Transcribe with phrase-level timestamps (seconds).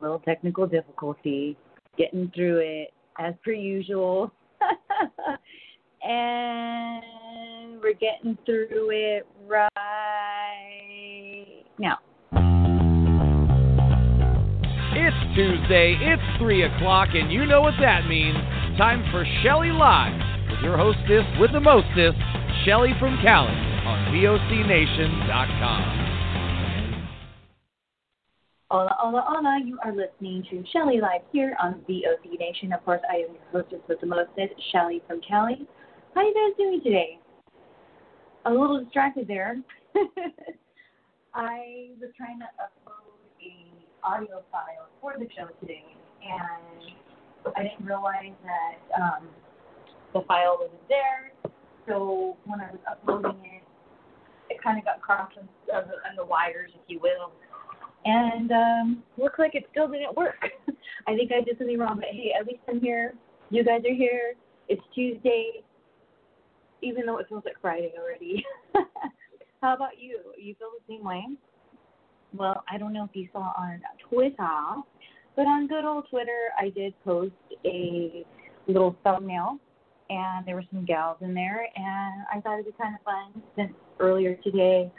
[0.00, 1.56] Little technical difficulty,
[1.98, 4.32] getting through it as per usual.
[6.02, 7.02] and
[7.82, 9.66] we're getting through it right
[11.78, 11.98] now.
[14.92, 18.38] It's Tuesday, it's 3 o'clock, and you know what that means.
[18.78, 20.18] Time for Shelly Live
[20.50, 22.18] with your hostess with the mostest,
[22.64, 23.52] Shelly from Cali
[23.84, 26.09] on VOCNation.com.
[28.72, 29.58] Hola, hola, hola.
[29.66, 32.72] You are listening to Shelly Live here on VOC Nation.
[32.72, 35.66] Of course, I am your hostess with the mostest, Shelly from Cali.
[36.14, 37.18] How you guys doing today?
[38.46, 39.56] A little distracted there.
[41.34, 45.82] I was trying to upload a audio file for the show today,
[46.22, 46.94] and
[47.56, 49.26] I didn't realize that um,
[50.14, 51.32] the file wasn't there.
[51.88, 53.64] So when I was uploading it,
[54.48, 57.32] it kind of got crossed on, on the wires, if you will
[58.04, 60.40] and um, looks like it still didn't work.
[61.06, 63.14] I think I did something wrong, but hey, at least I'm here.
[63.50, 64.34] You guys are here.
[64.68, 65.62] It's Tuesday,
[66.82, 68.44] even though it feels like Friday already.
[69.62, 70.20] How about you?
[70.38, 71.24] You feel the same way?
[72.32, 74.82] Well, I don't know if you saw on Twitter,
[75.36, 77.32] but on good old Twitter, I did post
[77.64, 78.24] a
[78.68, 79.58] little thumbnail,
[80.08, 83.42] and there were some gals in there, and I thought it'd be kind of fun
[83.56, 84.90] since earlier today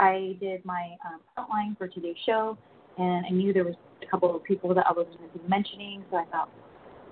[0.00, 2.56] I did my um, outline for today's show,
[2.96, 5.46] and I knew there was a couple of people that I was going to be
[5.46, 6.48] mentioning, so I thought,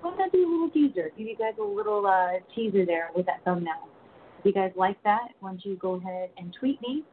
[0.01, 1.11] why not do a little teaser?
[1.15, 3.87] Give you guys a little uh, teaser there with that thumbnail.
[4.39, 7.03] If you guys like that, why don't you go ahead and tweet me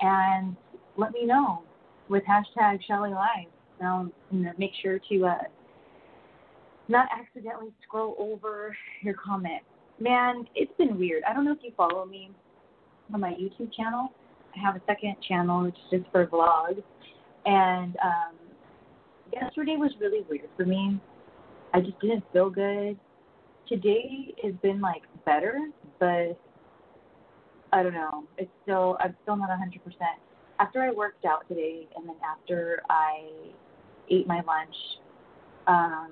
[0.00, 0.54] and
[0.96, 1.62] let me know
[2.08, 3.48] with hashtag Shelly Live.
[3.80, 5.38] Now, you know, make sure to uh,
[6.86, 9.62] not accidentally scroll over your comment.
[9.98, 11.24] Man, it's been weird.
[11.28, 12.30] I don't know if you follow me
[13.12, 14.12] on my YouTube channel,
[14.56, 16.82] I have a second channel, which is just for vlogs.
[17.46, 18.34] And um,
[19.32, 21.00] yesterday was really weird for me.
[21.72, 22.98] I just didn't feel good.
[23.68, 25.58] Today has been like better,
[25.98, 26.38] but
[27.72, 28.24] I don't know.
[28.36, 29.60] It's still I'm still not 100%.
[30.58, 33.28] After I worked out today, and then after I
[34.10, 34.74] ate my lunch,
[35.66, 36.10] um,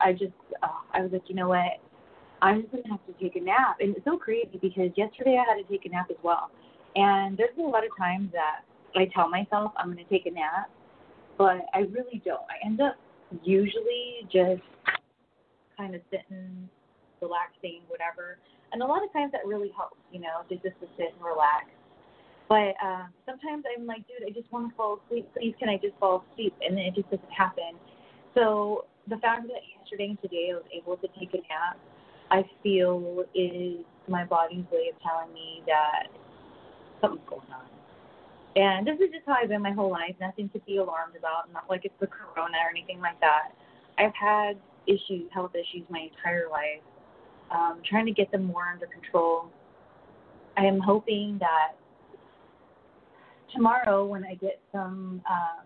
[0.00, 1.78] I just uh, I was like, you know what?
[2.42, 3.76] I'm just gonna have to take a nap.
[3.80, 6.50] And it's so crazy because yesterday I had to take a nap as well.
[6.96, 8.60] And there's a lot of times that
[8.96, 10.70] I tell myself I'm going to take a nap,
[11.38, 12.42] but I really don't.
[12.50, 12.96] I end up
[13.42, 14.62] usually just
[15.76, 16.68] kind of sitting,
[17.22, 18.38] relaxing, whatever.
[18.72, 21.24] And a lot of times that really helps, you know, just, just to sit and
[21.24, 21.66] relax.
[22.48, 25.28] But uh, sometimes I'm like, dude, I just want to fall asleep.
[25.34, 26.54] Please, can I just fall asleep?
[26.60, 27.78] And then it just doesn't happen.
[28.34, 31.78] So the fact that yesterday and today I was able to take a nap,
[32.30, 36.10] I feel is my body's way of telling me that
[37.00, 37.66] something's going on.
[38.56, 40.14] And this is just how I've been my whole life.
[40.20, 41.52] Nothing to be alarmed about.
[41.52, 43.50] Not like it's the corona or anything like that.
[43.98, 44.56] I've had
[44.86, 46.82] issues, health issues, my entire life.
[47.50, 49.46] Um, trying to get them more under control.
[50.56, 51.72] I am hoping that
[53.52, 55.64] tomorrow, when I get some um,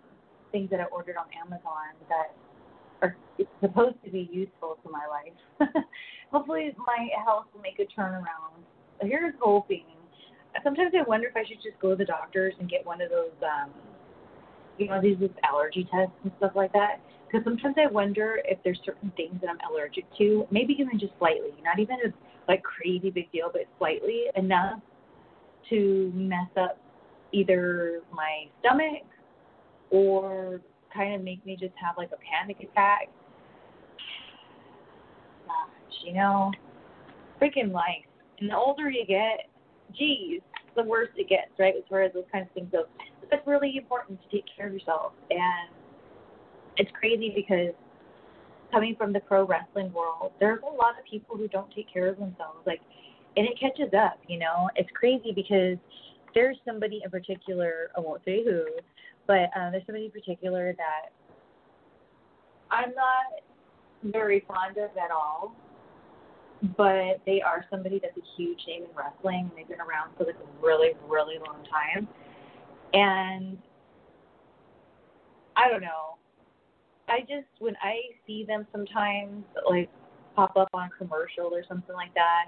[0.52, 2.34] things that I ordered on Amazon that
[3.02, 3.16] are
[3.60, 5.68] supposed to be useful to my life,
[6.30, 8.62] hopefully my health will make a turnaround.
[9.00, 9.84] Here's hoping
[10.62, 13.10] sometimes I wonder if I should just go to the doctors and get one of
[13.10, 13.70] those um
[14.78, 17.00] you know, these allergy tests and stuff like that.
[17.26, 21.12] Because sometimes I wonder if there's certain things that I'm allergic to, maybe even just
[21.18, 22.12] slightly, not even a
[22.48, 24.80] like crazy big deal, but slightly enough
[25.70, 26.78] to mess up
[27.32, 29.02] either my stomach
[29.90, 30.60] or
[30.92, 33.08] kind of make me just have like a panic attack.
[35.46, 36.52] Gosh, you know,
[37.40, 38.04] freaking life.
[38.38, 39.48] And the older you get,
[39.96, 40.40] geez,
[40.76, 41.74] the worse it gets, right?
[41.76, 42.84] As far as those kinds of things go.
[43.20, 45.12] But it's really important to take care of yourself.
[45.30, 45.70] And
[46.76, 47.74] it's crazy because
[48.72, 52.08] coming from the pro wrestling world, there's a lot of people who don't take care
[52.08, 52.58] of themselves.
[52.66, 52.80] Like,
[53.36, 54.68] and it catches up, you know?
[54.76, 55.78] It's crazy because
[56.34, 58.64] there's somebody in particular, I won't say who,
[59.26, 61.12] but um, there's somebody in particular that
[62.70, 63.42] I'm not
[64.12, 65.54] very fond of at all
[66.76, 69.50] but they are somebody that's a huge name in wrestling.
[69.56, 72.08] They've been around for like a really, really long time.
[72.92, 73.58] And
[75.56, 76.16] I don't know.
[77.08, 77.96] I just when I
[78.26, 79.90] see them sometimes like
[80.34, 82.46] pop up on commercial or something like that,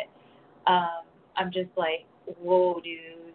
[0.66, 1.04] um,
[1.36, 2.06] I'm just like,
[2.40, 3.34] Whoa, dude,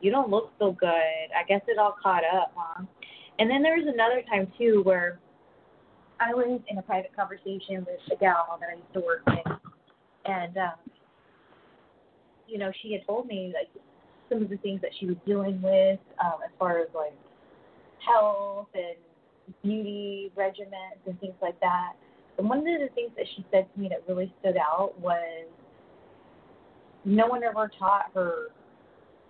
[0.00, 0.88] you don't look so good.
[0.88, 2.84] I guess it all caught up, huh?
[3.38, 5.18] And then there was another time too where
[6.20, 9.58] I was in a private conversation with a gal that I used to work with
[10.24, 10.72] and um,
[12.46, 13.68] you know, she had told me like
[14.28, 17.14] some of the things that she was dealing with um, as far as like
[18.06, 18.96] health and
[19.62, 21.92] beauty regimens and things like that.
[22.38, 25.46] And one of the things that she said to me that really stood out was
[27.04, 28.48] no one ever taught her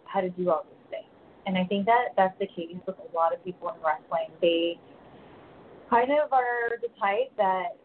[0.05, 1.11] how to do all these things.
[1.47, 4.31] And I think that that's the case with a lot of people in wrestling.
[4.41, 4.79] They
[5.91, 7.77] kind of are the type that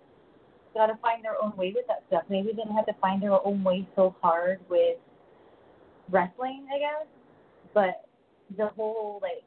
[0.73, 2.23] got to find their own way with that stuff.
[2.29, 4.97] Maybe they didn't have to find their own way so hard with
[6.09, 7.07] wrestling, I guess.
[7.73, 8.05] But
[8.57, 9.45] the whole like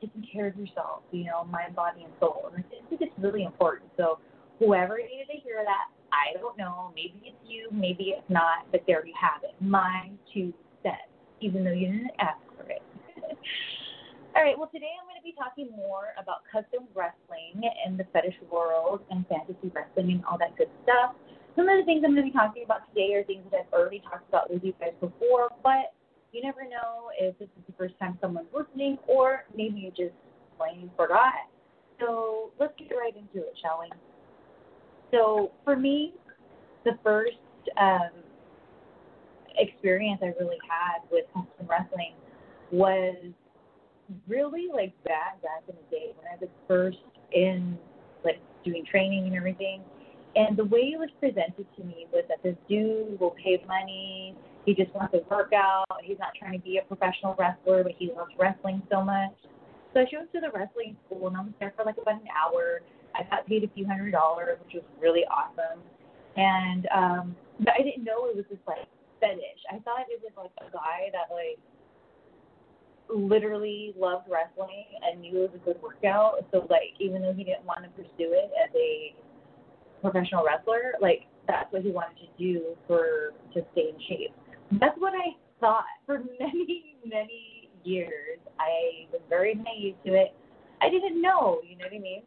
[0.00, 2.50] taking care of yourself, you know, mind, body, and soul.
[2.54, 3.90] And I think it's really important.
[3.96, 4.18] So
[4.58, 6.92] whoever needed to hear that, I don't know.
[6.94, 9.54] Maybe it's you, maybe it's not, but there you have it.
[9.60, 10.52] My two
[10.82, 10.96] cents,
[11.40, 12.82] even though you didn't ask for it.
[14.36, 18.02] All right, well, today I'm going to be talking more about custom wrestling and the
[18.12, 21.14] fetish world and fantasy wrestling and all that good stuff.
[21.54, 23.72] Some of the things I'm going to be talking about today are things that I've
[23.72, 25.94] already talked about with you guys before, but
[26.32, 30.18] you never know if this is the first time someone's listening or maybe you just
[30.58, 31.46] plain forgot.
[32.00, 33.94] So let's get right into it, shall we?
[35.12, 36.12] So for me,
[36.84, 37.38] the first
[37.78, 38.10] um,
[39.58, 42.14] experience I really had with custom wrestling
[42.72, 43.14] was
[44.28, 46.98] really like bad back in the day when I was first
[47.32, 47.78] in
[48.24, 49.82] like doing training and everything.
[50.36, 54.34] And the way it was presented to me was that this dude will pay money.
[54.66, 55.86] He just wants to work out.
[56.02, 59.30] He's not trying to be a professional wrestler, but he loves wrestling so much.
[59.92, 62.18] So I showed up to the wrestling school, and I was there for like about
[62.18, 62.82] an hour.
[63.14, 65.78] I got paid a few hundred dollars, which was really awesome.
[66.34, 68.90] And um, but I didn't know it was this like
[69.20, 69.62] fetish.
[69.70, 71.62] I thought it was like a guy that like
[73.08, 76.44] literally loved wrestling and knew it was a good workout.
[76.52, 79.14] So like even though he didn't want to pursue it as a
[80.00, 84.34] professional wrestler, like that's what he wanted to do for to stay in shape.
[84.80, 88.38] That's what I thought for many, many years.
[88.58, 90.34] I was very naive to it.
[90.80, 92.22] I didn't know, you know what I mean?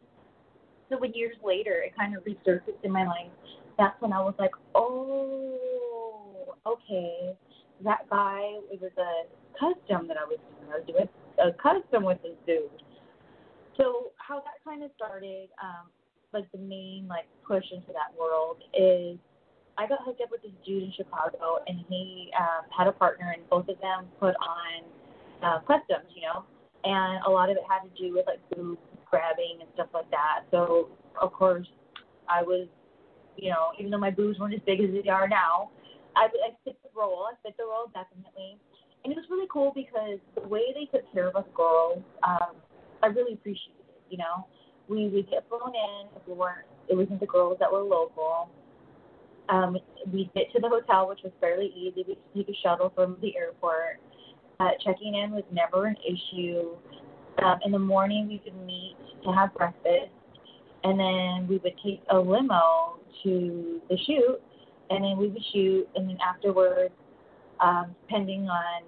[0.88, 3.30] So when years later it kind of resurfaced in my life,
[3.76, 7.36] that's when I was like, Oh, okay.
[7.84, 10.72] That guy was a custom that I was doing.
[10.72, 12.70] I was doing a custom with this dude.
[13.76, 15.86] So how that kind of started, um,
[16.32, 19.18] like the main like push into that world is
[19.78, 23.32] I got hooked up with this dude in Chicago, and he um, had a partner,
[23.32, 24.82] and both of them put on
[25.42, 26.44] uh, customs, you know,
[26.82, 30.10] and a lot of it had to do with like boob grabbing and stuff like
[30.10, 30.42] that.
[30.50, 30.88] So
[31.20, 31.66] of course,
[32.28, 32.66] I was,
[33.36, 35.70] you know, even though my boobs weren't as big as they are now,
[36.16, 37.28] I, I fit the role.
[37.30, 38.58] I fit the role definitely
[39.04, 42.56] and it was really cool because the way they took care of us girls, um,
[43.02, 43.74] I really appreciated.
[44.10, 44.46] You know,
[44.88, 46.66] we would get flown in if we weren't.
[46.88, 48.48] It wasn't the girls that were local.
[49.48, 49.76] Um,
[50.12, 52.04] we'd get to the hotel, which was fairly easy.
[52.06, 54.00] We'd take a shuttle from the airport.
[54.60, 56.70] Uh, checking in was never an issue.
[57.42, 60.10] Um, in the morning, we would meet to have breakfast,
[60.84, 64.40] and then we would take a limo to the shoot,
[64.90, 66.92] and then we would shoot, and then afterwards,
[67.60, 68.82] um, depending on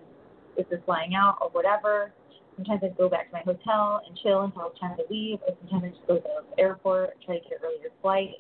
[0.57, 2.13] if they're flying out or whatever.
[2.57, 5.57] Sometimes I go back to my hotel and chill until it's time to leave, or
[5.61, 8.31] sometimes I just go to the airport, try to get an earlier flight.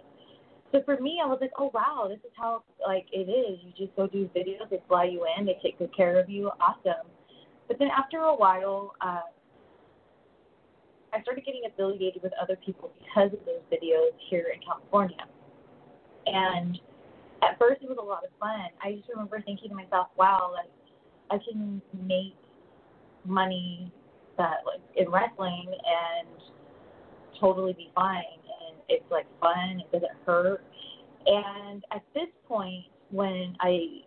[0.73, 3.59] So for me, I was like, oh wow, this is how like it is.
[3.65, 6.51] You just go do videos, they fly you in, they take good care of you,
[6.61, 7.09] awesome.
[7.67, 9.23] But then after a while, uh,
[11.13, 15.25] I started getting affiliated with other people because of those videos here in California.
[16.27, 16.79] And
[17.43, 18.69] at first, it was a lot of fun.
[18.83, 20.71] I just remember thinking to myself, "Wow, like
[21.31, 22.37] I can make
[23.25, 23.93] money
[24.37, 26.29] that like in wrestling and
[27.39, 29.81] totally be fine, and it's like fun.
[29.81, 30.65] It doesn't hurt."
[31.27, 34.03] And at this point, when I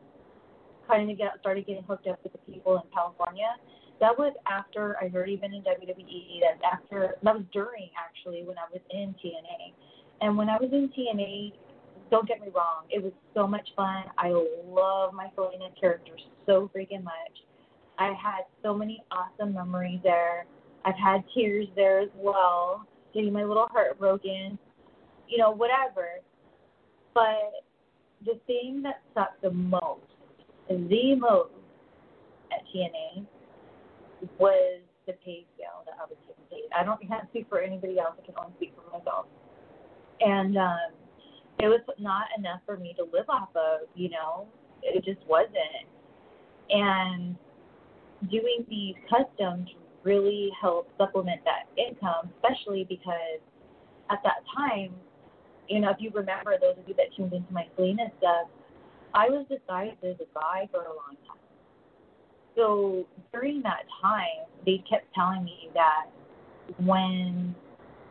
[0.88, 3.56] kind of get started getting hooked up with the people in California,
[4.00, 6.42] that was after I'd already been in WWE.
[6.42, 9.74] That's after that was during actually when I was in TNA.
[10.22, 11.54] And when I was in TNA,
[12.14, 14.04] don't get me wrong, it was so much fun.
[14.20, 14.30] I
[14.68, 16.12] love my Selena character
[16.46, 17.42] so freaking much.
[17.98, 20.46] I had so many awesome memories there.
[20.86, 24.60] I've had tears there as well, getting my little heart broken,
[25.28, 26.20] you know, whatever.
[27.16, 27.66] But
[28.24, 30.02] the thing that sucked the most,
[30.70, 31.50] the most
[32.52, 33.26] at TNA
[34.38, 36.70] was the pay scale that I was getting paid.
[36.78, 38.14] I don't to speak for anybody else.
[38.22, 39.26] I can only speak for myself.
[40.22, 41.03] And um,
[41.64, 43.88] it was not enough for me to live off of.
[43.96, 44.48] You know,
[44.82, 45.88] it just wasn't.
[46.70, 47.38] And
[48.30, 49.70] doing these customs
[50.04, 53.40] really helped supplement that income, especially because
[54.12, 54.94] at that time,
[55.70, 58.48] you know, if you remember those of you that tuned into my Selena stuff,
[59.14, 61.38] I was disguised as a guy for a long time.
[62.58, 66.08] So during that time, they kept telling me that
[66.84, 67.56] when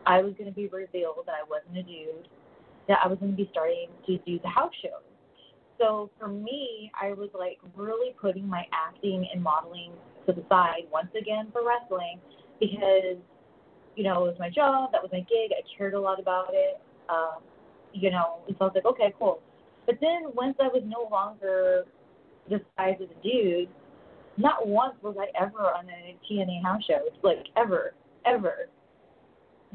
[0.07, 2.29] I was going to be revealed that I wasn't a dude,
[2.89, 5.03] that I was going to be starting to do the house shows.
[5.79, 9.93] So for me, I was like really putting my acting and modeling
[10.27, 12.21] to the side once again for wrestling
[12.61, 13.19] because,
[13.97, 16.51] you know, it was my job, that was my gig, I cared a lot about
[16.53, 16.81] it.
[17.09, 17.43] Um,
[17.93, 19.41] you know, and so I was like, okay, cool.
[19.87, 21.85] But then once I was no longer
[22.49, 23.69] the disguised as a dude,
[24.37, 28.69] not once was I ever on a TNA house show, like ever, ever.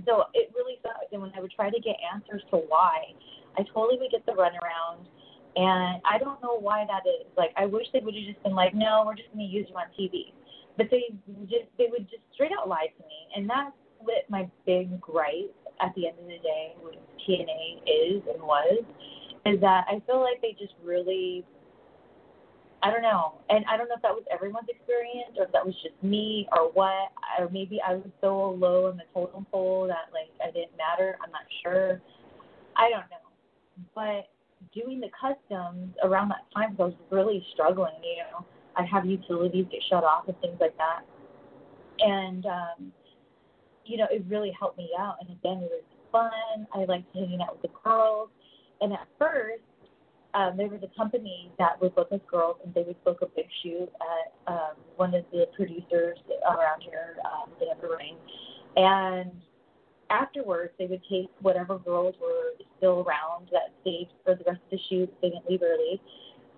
[0.06, 1.12] So it really sucked.
[1.12, 3.14] And when I would try to get answers to why,
[3.58, 5.08] I totally would get the runaround.
[5.56, 7.26] And I don't know why that is.
[7.36, 9.66] Like I wish they would have just been like, no, we're just going to use
[9.70, 10.34] you on TV.
[10.78, 11.10] But they
[11.50, 15.56] just they would just straight out lie to me, and that's what my big gripe
[15.82, 16.96] at the end of the day with
[17.28, 18.84] TNA is and was,
[19.46, 21.44] is that I feel like they just really
[22.84, 23.42] I don't know.
[23.50, 26.48] And I don't know if that was everyone's experience or if that was just me
[26.56, 27.12] or what.
[27.40, 31.18] Or maybe I was so low in the totem pole that like I didn't matter.
[31.24, 32.02] I'm not sure.
[32.76, 33.26] I don't know.
[33.96, 34.30] But
[34.74, 37.94] doing the customs around that time, I was really struggling.
[38.04, 41.02] You know, I'd have utilities get shut off and things like that.
[42.00, 42.92] And um,
[43.86, 45.16] you know, it really helped me out.
[45.20, 46.68] And again, it was fun.
[46.74, 48.30] I liked hanging out with the girls.
[48.82, 49.64] And at first,
[50.38, 53.26] um, there was a company that would book us girls, and they would book a
[53.36, 58.16] big shoot at um, one of the producers around here, um, the Upper Ring.
[58.76, 59.32] And
[60.12, 64.78] afterwards, they would take whatever girls were still around that stayed for the rest of
[64.78, 66.00] the shoot, they didn't leave early,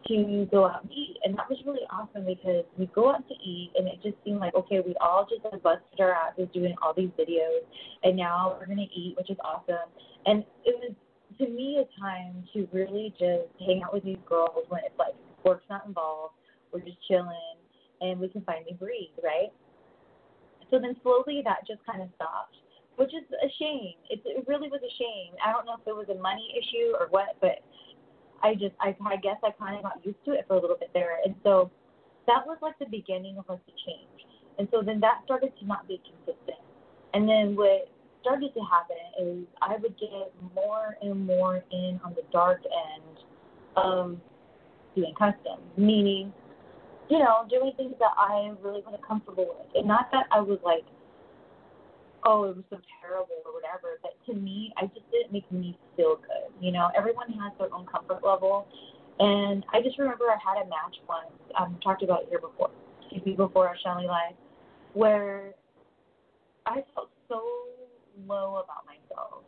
[0.07, 1.15] to go out and eat.
[1.23, 4.39] And that was really awesome because we go out to eat, and it just seemed
[4.39, 7.63] like, okay, we all just like busted our asses doing all these videos,
[8.03, 9.87] and now we're to eat, which is awesome.
[10.25, 10.95] And it was
[11.39, 15.15] to me a time to really just hang out with these girls when it's like
[15.43, 16.33] work's not involved,
[16.71, 17.57] we're just chilling,
[18.01, 19.49] and we can finally breathe, right?
[20.69, 22.55] So then slowly that just kind of stopped,
[22.97, 23.95] which is a shame.
[24.09, 25.33] It, it really was a shame.
[25.43, 27.63] I don't know if it was a money issue or what, but
[28.43, 30.77] I just I, I guess I kind of got used to it for a little
[30.77, 31.71] bit there, and so
[32.27, 34.27] that was like the beginning of like the change.
[34.59, 36.59] And so then that started to not be consistent.
[37.13, 37.89] And then what
[38.21, 43.17] started to happen is I would get more and more in on the dark end
[43.75, 44.17] of
[44.95, 46.33] doing custom, meaning,
[47.09, 49.67] you know, doing things that I really wasn't comfortable with.
[49.75, 50.85] And not that I was like,
[52.25, 55.77] oh, it was so terrible or whatever, but to me, I just didn't make me
[55.95, 56.51] feel good.
[56.59, 58.67] You know, everyone has their own comfort level.
[59.19, 62.69] And I just remember I had a match once, um, talked about it here before,
[63.01, 64.35] excuse me, before our Shelly Live,
[64.93, 65.53] where
[66.65, 67.68] I felt so
[68.27, 69.43] low about myself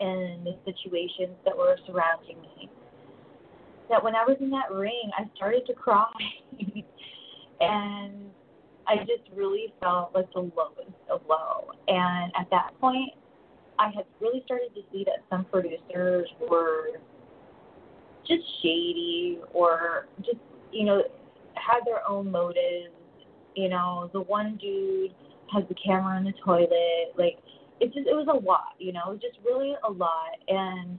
[0.00, 2.68] and the situations that were surrounding me.
[3.88, 6.10] That when I was in that ring, I started to cry.
[7.60, 8.30] and
[8.86, 11.70] I just really felt like the lowest of low.
[11.88, 13.12] And at that point,
[13.78, 16.98] I had really started to see that some producers were
[18.26, 20.38] just shady or just,
[20.72, 21.02] you know,
[21.54, 22.94] had their own motives.
[23.54, 25.14] You know, the one dude
[25.52, 27.14] has the camera in the toilet.
[27.16, 27.38] Like
[27.80, 30.98] it just it was a lot, you know, it was just really a lot and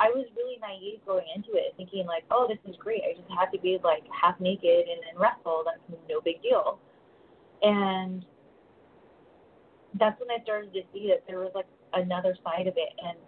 [0.00, 3.02] I was really naive going into it, thinking like, oh, this is great.
[3.04, 5.62] I just have to be like half naked and then wrestle.
[5.66, 6.78] That's no big deal.
[7.62, 8.24] And
[9.98, 12.92] that's when I started to see that there was like another side of it.
[13.04, 13.18] And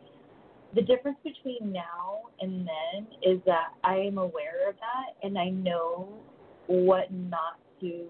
[0.74, 5.50] the difference between now and then is that I am aware of that and I
[5.50, 6.08] know
[6.68, 8.06] what not to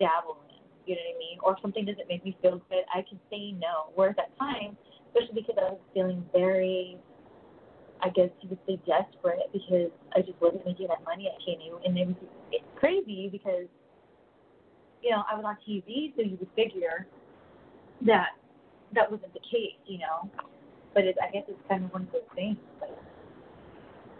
[0.00, 0.49] dabble in.
[0.90, 1.38] You know what I mean?
[1.46, 3.94] Or if something doesn't make me feel good, I can say no.
[3.94, 6.98] Whereas at time, especially because I was feeling very,
[8.02, 11.86] I guess you would say desperate because I just wasn't making that money at TNA.
[11.86, 12.18] And it was
[12.50, 13.70] it's crazy because,
[14.98, 17.06] you know, I was on TV, so you would figure
[18.02, 18.34] that
[18.90, 20.26] that wasn't the case, you know.
[20.92, 22.58] But it, I guess it's kind of one of those things.
[22.80, 22.98] But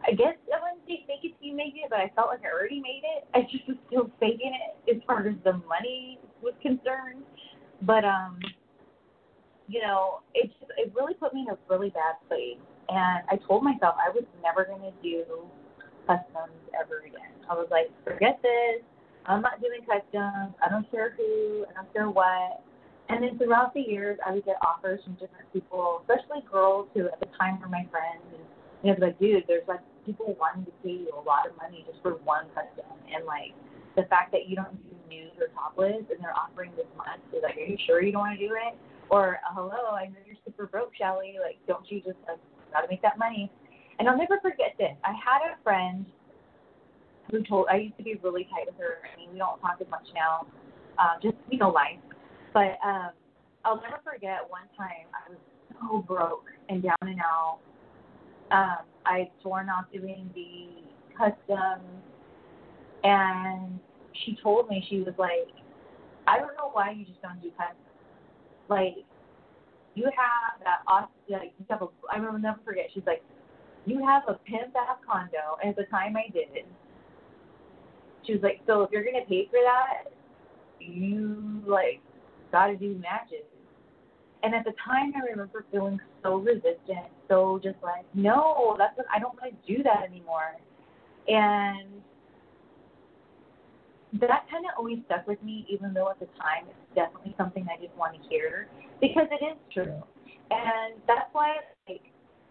[0.06, 2.46] I guess I wouldn't say fake it till you make it, but I felt like
[2.46, 3.26] I already made it.
[3.34, 7.25] I just was still faking it as far as the money was concerned.
[7.82, 8.38] But um,
[9.68, 12.59] you know, it just it really put me in a really bad place.
[12.88, 15.25] And I told myself I was never gonna do
[16.06, 17.30] customs ever again.
[17.49, 18.82] I was like, forget this.
[19.26, 20.54] I'm not doing customs.
[20.64, 21.66] I don't care who.
[21.70, 22.62] I don't care what.
[23.09, 27.06] And then throughout the years, I would get offers from different people, especially girls who
[27.06, 28.23] at the time were my friends.
[28.32, 28.44] And
[28.82, 31.85] you know, like, dude, there's like people wanting to pay you a lot of money
[31.87, 33.52] just for one custom, and like
[33.97, 37.42] the fact that you don't do nude or topless, and they're offering this much, is
[37.42, 38.78] like, are you sure you don't want to do it?
[39.10, 41.34] Or uh, hello, I know you're super broke, Shelly.
[41.42, 42.38] Like, don't you just like
[42.72, 43.50] gotta make that money?
[43.98, 44.94] And I'll never forget this.
[45.04, 46.06] I had a friend
[47.30, 48.98] who told I used to be really tight with her.
[49.02, 50.46] I mean, we don't talk as much now,
[50.98, 51.98] um, just you know, life.
[52.54, 53.10] But um,
[53.64, 55.38] I'll never forget one time I was
[55.80, 57.58] so broke and down and out.
[58.50, 60.68] Um, I sworn off doing the
[61.16, 61.82] customs,
[63.04, 63.78] and
[64.24, 65.48] she told me she was like,
[66.26, 67.78] I don't know why you just don't do customs.
[68.68, 68.96] Like,
[69.94, 71.10] you have that awesome.
[71.28, 71.88] Like, you have a.
[72.10, 72.86] I will never forget.
[72.94, 73.22] She's like,
[73.86, 76.64] you have a pimp ass condo, and at the time I did.
[78.26, 80.12] She was like, so if you're gonna pay for that,
[80.78, 82.00] you like
[82.52, 83.44] got to do matches.
[84.42, 89.06] And at the time, I remember feeling so resistant, so just like, no, that's what,
[89.14, 90.56] I don't want to do that anymore.
[91.28, 92.00] And
[94.14, 97.66] that kind of always stuck with me, even though at the time it's definitely something
[97.73, 98.68] I didn't want to hear,
[99.00, 100.02] because it is true.
[100.50, 101.56] And that's why,
[101.88, 102.02] like,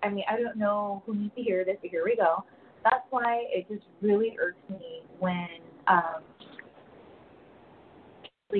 [0.04, 2.46] I mean, I don't know who needs to hear this, but here we go.
[2.84, 5.48] That's why it just really irks me when
[5.88, 6.24] um,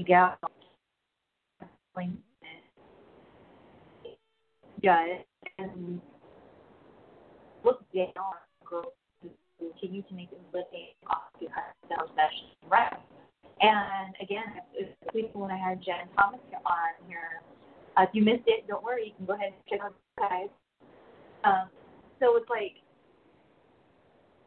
[0.06, 0.38] gal
[4.84, 5.26] judge
[5.58, 6.00] and
[7.64, 8.34] look down on
[8.66, 8.94] girls
[9.60, 12.98] continue to make them living off themselves session right.
[13.62, 17.44] And again, it's when I had Jen Thomas on here.
[17.98, 20.22] Uh, if you missed it, don't worry, you can go ahead and check out the
[20.22, 20.50] guys.
[21.44, 21.68] Um,
[22.20, 22.80] so it's like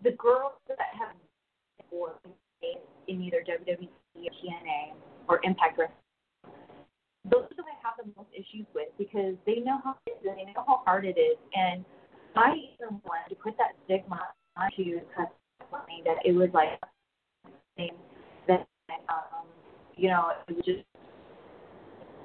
[0.03, 1.17] the girls that have
[1.93, 2.27] worked
[2.63, 4.97] in either WWE or TNA
[5.29, 6.03] or Impact Wrestling
[7.25, 10.19] those are the ones I have the most issues with because they know how it
[10.19, 11.39] is they know how hard it is.
[11.55, 11.85] And
[12.35, 14.21] I even wanted to put that stigma
[14.57, 16.81] onto me that it was like
[18.49, 18.67] that
[19.09, 19.47] um,
[19.97, 20.85] you know, it was just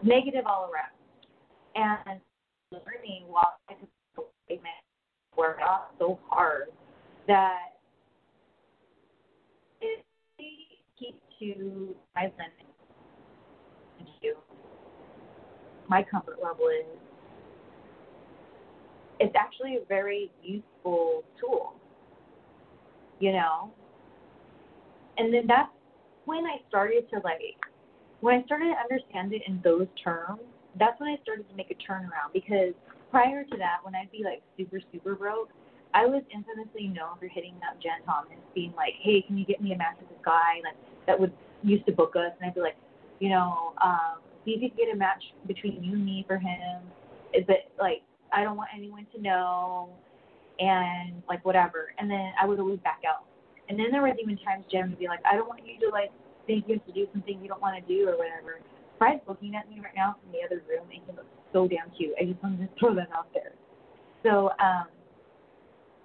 [0.04, 0.94] negative all around.
[1.76, 2.20] And
[2.72, 3.74] learning while I
[4.16, 4.74] took statement
[5.38, 6.70] worked out so hard
[7.28, 7.74] that
[9.82, 10.04] it
[10.98, 12.68] keeps to my limit
[15.88, 16.86] my comfort level is,
[19.20, 21.74] it's actually a very useful tool,
[23.20, 23.72] you know?
[25.18, 25.70] And then that's
[26.26, 27.58] when I started to like,
[28.22, 30.42] when I started to understand it in those terms,
[30.80, 32.74] that's when I started to make a turnaround because
[33.10, 35.50] prior to that, when I'd be like super, super broke,
[35.94, 39.62] I was infamously known for hitting up Jen Thomas, being like, "Hey, can you get
[39.62, 40.76] me a match with this guy like
[41.08, 41.32] that would
[41.64, 42.76] used to book us?" And I'd be like,
[43.20, 46.38] you know, um, see if you can get a match between you and me for
[46.38, 46.82] him.
[47.48, 49.90] But like I don't want anyone to know,
[50.60, 51.94] and like whatever.
[51.98, 53.26] And then I would always back out.
[53.70, 55.90] And then there was even times Jen would be like, I don't want you to
[55.92, 56.12] like
[56.48, 58.62] think you have to do something you don't want to do or whatever.
[58.98, 61.92] Fred's looking at me right now from the other room, and he looks so damn
[61.96, 62.14] cute.
[62.20, 63.54] I just wanted to throw that out there.
[64.24, 64.88] So, um,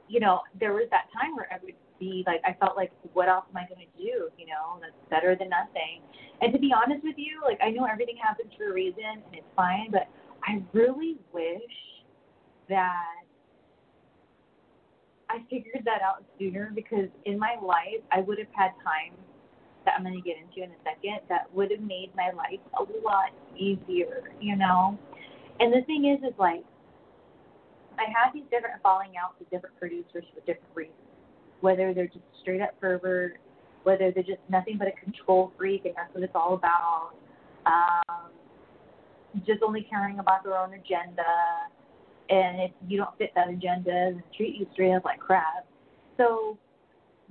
[0.08, 3.28] you know, there was that time where I would be like, I felt like, what
[3.28, 4.28] else am I going to do?
[4.36, 6.04] You know, that's better than nothing.
[6.42, 9.32] And to be honest with you, like, I know everything happens for a reason and
[9.32, 10.08] it's fine, but
[10.44, 11.72] I really wish
[12.68, 13.21] that
[15.32, 19.16] I figured that out sooner because in my life, I would have had time
[19.84, 22.60] that I'm going to get into in a second that would have made my life
[22.78, 24.98] a lot easier, you know?
[25.58, 26.62] And the thing is, is like,
[27.98, 30.96] I had these different falling outs with different producers for different reasons
[31.62, 33.38] whether they're just straight up pervert,
[33.84, 37.12] whether they're just nothing but a control freak and that's what it's all about.
[37.64, 38.30] Um,
[39.46, 41.22] just only caring about their own agenda.
[42.30, 45.66] And if you don't fit that agenda, then treat you straight up like crap.
[46.16, 46.56] So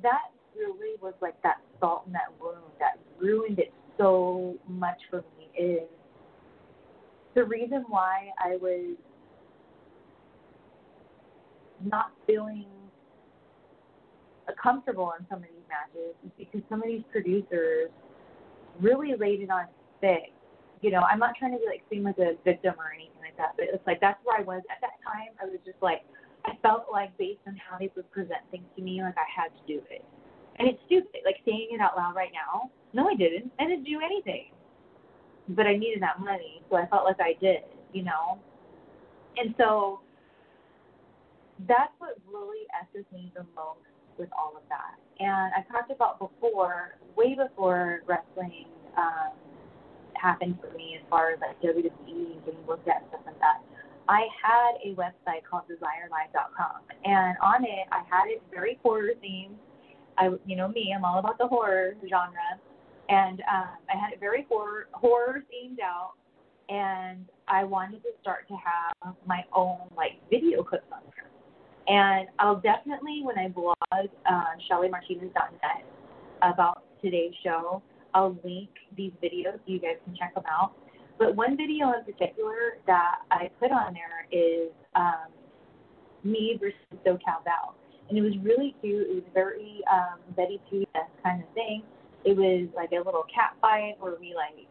[0.01, 5.23] that really was like that salt in that wound that ruined it so much for
[5.37, 5.87] me is
[7.35, 8.95] the reason why I was
[11.83, 12.65] not feeling
[14.61, 17.89] comfortable in some of these matches is because some of these producers
[18.79, 19.65] really laid it on
[20.01, 20.33] thick.
[20.81, 23.10] You know, I'm not trying to be like seem like a victim or anything
[23.41, 25.33] that, but it's like that's where I was at that time.
[25.41, 26.05] I was just like,
[26.45, 29.49] I felt like based on how they would present things to me, like I had
[29.57, 30.05] to do it.
[30.59, 32.69] And it's stupid, like saying it out loud right now.
[32.93, 33.51] No, I didn't.
[33.59, 34.53] I didn't do anything.
[35.49, 38.37] But I needed that money, so I felt like I did, you know?
[39.37, 40.01] And so
[41.67, 43.85] that's what really esses me the most
[44.17, 45.01] with all of that.
[45.19, 48.65] And I talked about before, way before wrestling
[48.97, 49.31] um,
[50.21, 53.39] happened for me as far as like WWE and getting looked at and stuff like
[53.39, 53.61] that.
[54.07, 59.55] I had a website called DesireLive.com, and on it I had it very horror themed.
[60.17, 62.59] I, you know me, I'm all about the horror genre,
[63.09, 66.13] and um, I had it very horror horror themed out,
[66.69, 71.31] and I wanted to start to have my own like video clips on there.
[71.87, 75.83] And I'll definitely, when I blog uh, ShellyMartinez.net
[76.41, 77.81] about today's show,
[78.13, 80.73] I'll link these videos you guys can check them out.
[81.17, 85.29] But one video in particular that I put on there is um,
[86.23, 87.75] me versus SoCal Val.
[88.09, 89.07] And it was really cute.
[89.07, 90.83] It was very um, Betty Poo
[91.23, 91.83] kind of thing.
[92.25, 94.67] It was like a little cat fight where we like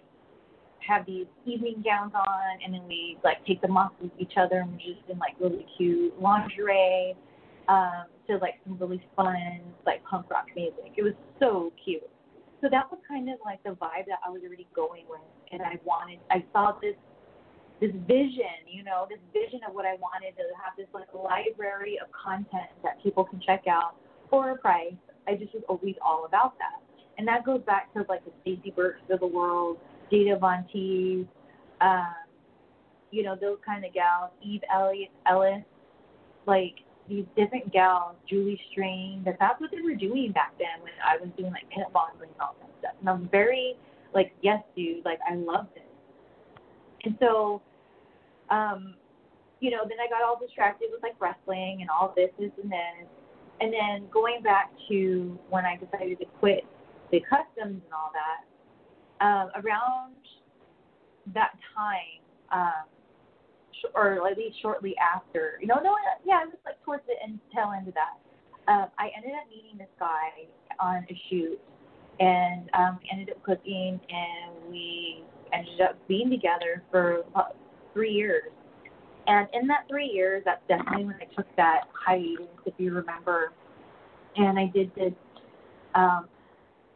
[0.87, 4.61] have these evening gowns on and then we like take them off with each other
[4.61, 7.15] and we're just in like really cute lingerie
[7.69, 10.93] um to like some really fun like punk rock music.
[10.97, 12.10] It was so cute.
[12.61, 15.21] So that was kind of like the vibe that I was already going with
[15.53, 16.95] and I wanted I saw this
[17.81, 21.99] this vision, you know, this vision of what I wanted to have this like library
[22.03, 23.97] of content that people can check out
[24.29, 24.93] for a price.
[25.27, 26.83] I just was always all about that.
[27.17, 29.79] And that goes back to like the Stacey Burks of the world,
[30.11, 31.27] Dita Von Teese,
[31.81, 32.15] um,
[33.11, 35.63] you know, those kind of gals, Eve Elliott, Ellis,
[36.47, 36.77] like
[37.11, 41.17] these different gals, Julie Strain, that that's what they were doing back then when I
[41.19, 42.95] was doing like pin bonding and all that stuff.
[43.01, 43.75] And I'm very
[44.15, 45.85] like, yes, dude, like I love this.
[47.05, 47.61] And so,
[48.51, 48.95] um,
[49.59, 52.71] you know, then I got all distracted with like wrestling and all this, this, and
[52.71, 53.09] this.
[53.61, 56.65] And then going back to when I decided to quit
[57.11, 58.41] the customs and all that,
[59.25, 60.15] um, around
[61.35, 62.87] that time, um,
[63.95, 67.41] or at least shortly after, you know, no, yeah, it was like towards the end,
[67.55, 68.19] tail end of that.
[68.71, 70.47] Um, I ended up meeting this guy
[70.79, 71.61] on a shoot,
[72.21, 77.57] and um, we ended up cooking, and we ended up being together for about
[77.93, 78.51] three years.
[79.27, 83.53] And in that three years, that's definitely when I took that hiatus, if you remember.
[84.37, 85.13] And I did this
[85.95, 86.27] um,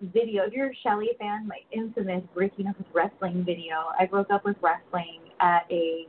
[0.00, 0.44] video.
[0.44, 3.86] If you're a Shelly fan, my infamous breaking up with wrestling video.
[3.98, 6.06] I broke up with wrestling at a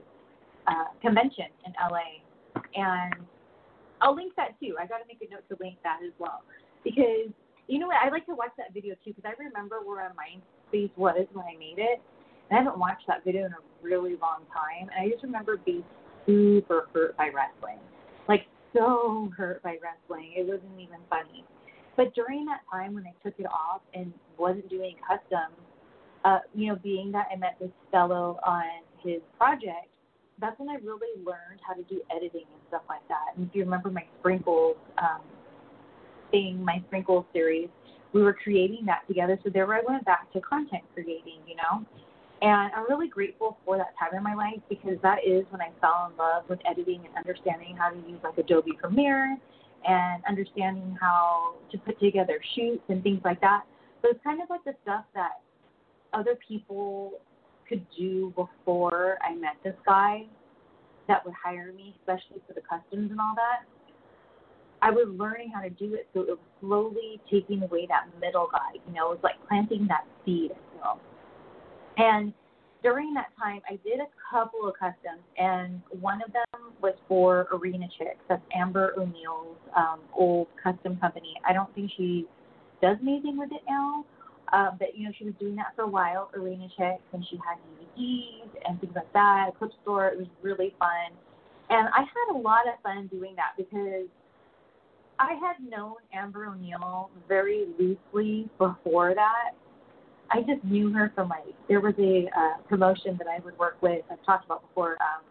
[0.67, 2.21] uh, convention in LA,
[2.75, 3.25] and
[4.01, 4.75] I'll link that too.
[4.79, 6.43] I got to make a note to link that as well
[6.83, 7.31] because
[7.67, 7.97] you know what?
[8.03, 10.39] I like to watch that video too because I remember where my
[10.71, 12.01] face was when I made it.
[12.49, 15.57] And I haven't watched that video in a really long time, and I just remember
[15.57, 15.83] being
[16.27, 17.79] super hurt by wrestling,
[18.27, 20.33] like so hurt by wrestling.
[20.35, 21.43] It wasn't even funny.
[21.97, 25.51] But during that time when I took it off and wasn't doing custom,
[26.23, 28.65] uh, you know, being that I met this fellow on
[29.03, 29.87] his project,
[30.39, 33.35] that's when I really learned how to do editing and stuff like that.
[33.35, 35.21] And if you remember my sprinkles um,
[36.31, 37.69] thing, my sprinkles series,
[38.13, 39.39] we were creating that together.
[39.43, 41.85] So there I went back to content creating, you know.
[42.41, 45.69] And I'm really grateful for that time in my life because that is when I
[45.79, 49.37] fell in love with editing and understanding how to use like Adobe Premiere
[49.87, 53.63] and understanding how to put together shoots and things like that.
[54.01, 55.41] So it's kind of like the stuff that
[56.13, 57.13] other people
[57.67, 60.25] could do before I met this guy
[61.07, 63.65] that would hire me, especially for the customs and all that.
[64.81, 68.47] I was learning how to do it, so it was slowly taking away that middle
[68.51, 68.79] guy.
[68.87, 70.99] You know, it was like planting that seed, you know.
[71.97, 72.33] And
[72.83, 77.47] during that time, I did a couple of customs, and one of them was for
[77.51, 78.19] Arena Chicks.
[78.29, 81.33] That's Amber O'Neal's um, old custom company.
[81.47, 82.27] I don't think she
[82.81, 84.05] does anything with it now,
[84.55, 87.37] uh, but you know she was doing that for a while, Arena Chicks, and she
[87.37, 87.57] had
[87.99, 89.51] DVDs and things like that.
[89.59, 90.07] Clip store.
[90.07, 91.11] It was really fun,
[91.69, 94.07] and I had a lot of fun doing that because
[95.19, 99.51] I had known Amber O'Neal very loosely before that
[100.31, 103.77] I just knew her from like there was a uh, promotion that I would work
[103.81, 104.03] with.
[104.11, 104.93] I've talked about before.
[104.93, 105.23] Um,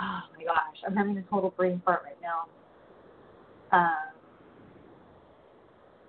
[0.00, 2.46] oh my gosh, I'm having a total brain fart right now.
[3.76, 4.13] Um,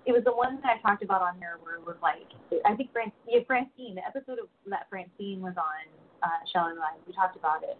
[0.06, 2.30] it was the one that I talked about on here where it was like
[2.64, 5.82] I think Fran- yeah, Francine, the episode of that Francine was on
[6.22, 7.02] uh Shelly Live.
[7.06, 7.76] We talked about it.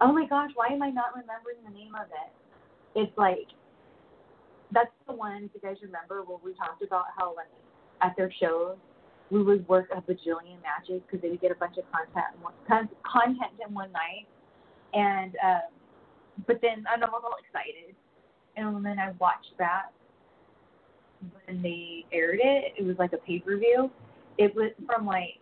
[0.00, 2.30] Oh my gosh, why am I not remembering the name of it?
[2.94, 3.48] It's like
[4.70, 7.50] that's the one you guys remember where we talked about how like
[8.02, 8.76] at their shows
[9.30, 12.42] we would work a bajillion matches because they would get a bunch of content in
[12.42, 12.54] one,
[13.02, 14.28] content in one night,
[14.94, 15.72] and um,
[16.46, 17.96] but then I'm all excited,
[18.56, 19.90] and then I watched that
[21.46, 22.74] when they aired it.
[22.78, 23.90] It was like a pay per view.
[24.38, 25.40] It was from like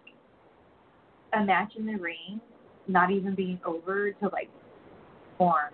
[1.33, 2.41] a match in the ring,
[2.87, 4.49] not even being over to like
[5.39, 5.73] porn.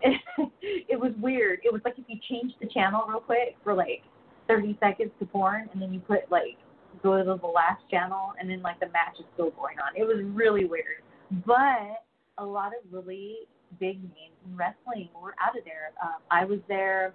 [0.02, 1.60] it was weird.
[1.64, 4.02] It was like if you changed the channel real quick for like
[4.48, 6.56] 30 seconds to porn, and then you put like
[7.02, 9.96] go to the last channel, and then like the match is still going on.
[9.96, 11.02] It was really weird,
[11.46, 12.02] but
[12.38, 13.38] a lot of really
[13.78, 15.92] big names in wrestling were out of there.
[16.02, 17.12] Um, I was there.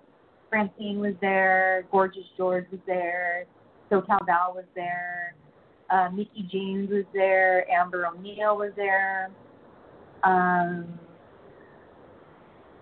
[0.54, 1.88] Francine was there.
[1.92, 3.46] Gorgeous George was there.
[3.92, 5.34] SoCal Val was there.
[5.90, 7.68] Uh, Mickie James was there.
[7.72, 9.32] Amber O'Neal was there.
[10.24, 10.86] Um,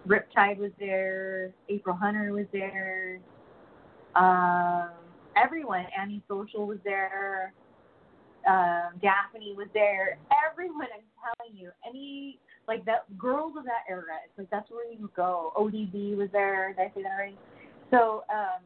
[0.06, 1.54] Riptide was there.
[1.70, 3.20] April Hunter was there.
[4.16, 4.90] Um,
[5.42, 5.86] everyone.
[5.98, 7.54] Annie Social was there.
[8.50, 10.18] Um, Daffney was there.
[10.52, 14.18] Everyone, I'm telling you, any like that girls of that era.
[14.26, 15.54] It's like that's where you go.
[15.56, 16.74] ODB was there.
[16.74, 17.38] Did I say that right?
[17.92, 18.62] So um,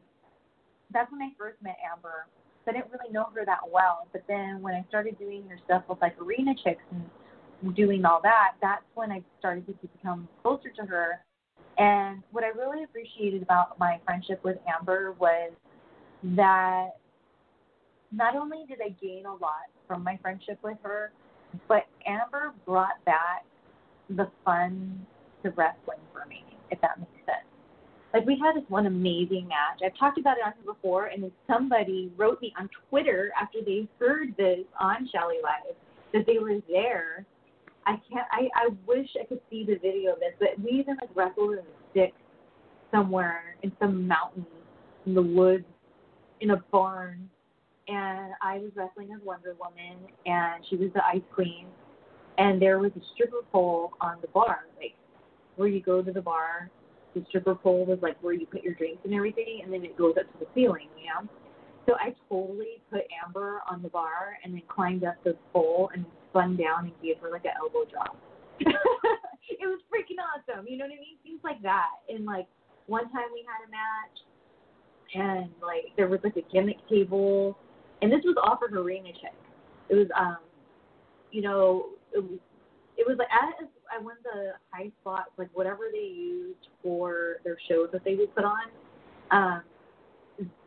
[0.92, 2.26] that's when I first met Amber.
[2.64, 4.08] So I didn't really know her that well.
[4.12, 8.20] But then when I started doing her stuff with like Arena Chicks and doing all
[8.22, 11.20] that, that's when I started to become closer to her.
[11.78, 15.52] And what I really appreciated about my friendship with Amber was
[16.36, 16.90] that
[18.12, 21.12] not only did I gain a lot from my friendship with her,
[21.68, 23.44] but Amber brought back
[24.10, 25.06] the fun
[25.42, 27.15] to wrestling for me, if that makes.
[28.16, 29.82] Like we had this one amazing match.
[29.84, 33.58] I've talked about it on here before, and then somebody wrote me on Twitter after
[33.60, 35.76] they heard this on Shelly Live
[36.14, 37.26] that they were there.
[37.84, 38.26] I can't.
[38.32, 41.52] I I wish I could see the video of this, but we even like wrestled
[41.52, 42.14] in a stick
[42.90, 44.46] somewhere in some mountain
[45.04, 45.66] in the woods
[46.40, 47.28] in a barn,
[47.86, 51.66] and I was wrestling as Wonder Woman, and she was the Ice Queen,
[52.38, 54.94] and there was a stripper pole on the bar, like
[55.56, 56.70] where you go to the bar
[57.16, 59.96] the stripper pole was like where you put your drinks and everything, and then it
[59.96, 61.28] goes up to the ceiling, you know.
[61.86, 66.04] So I totally put Amber on the bar and then climbed up the pole and
[66.30, 68.16] spun down and gave her like an elbow drop.
[68.60, 68.68] it
[69.62, 71.16] was freaking awesome, you know what I mean?
[71.22, 71.88] Things like that.
[72.08, 72.46] And like
[72.86, 74.16] one time we had a match,
[75.14, 77.56] and like there was like a gimmick table,
[78.02, 79.34] and this was off of Arena Chick.
[79.88, 80.38] It was um,
[81.30, 82.38] you know, it was
[82.98, 87.56] it was like at I won the high spots, like whatever they used for their
[87.68, 88.62] shows that they would put on.
[89.30, 89.62] Um,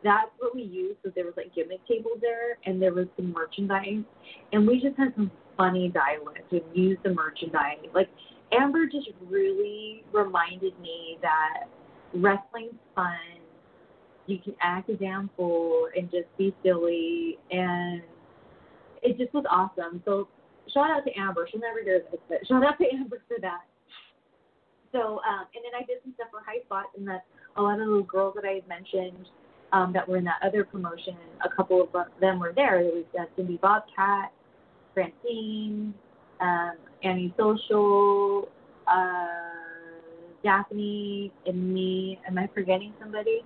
[0.02, 0.98] that's what we used.
[1.04, 4.04] So there was like gimmick tables there, and there was some merchandise,
[4.52, 7.78] and we just had some funny dialect and used the merchandise.
[7.94, 8.08] Like
[8.52, 11.64] Amber just really reminded me that
[12.14, 13.14] wrestling's fun.
[14.26, 18.02] You can act a damn fool and just be silly, and
[19.02, 20.02] it just was awesome.
[20.04, 20.28] So
[20.72, 21.48] shout out to Amber.
[21.50, 23.60] She'll never hear this, but shout out to Amber for that.
[24.92, 27.24] So, um, and then I did some stuff for High Spot, and that
[27.56, 29.28] a lot of the girls that I had mentioned
[29.72, 31.88] um, that were in that other promotion, a couple of
[32.20, 32.82] them were there.
[32.82, 34.32] There was uh, Cindy Bobcat,
[34.94, 35.94] Francine,
[36.40, 36.72] um,
[37.04, 38.48] Annie Social,
[38.88, 39.26] uh,
[40.42, 42.18] Daffney, and me.
[42.26, 43.42] Am I forgetting somebody?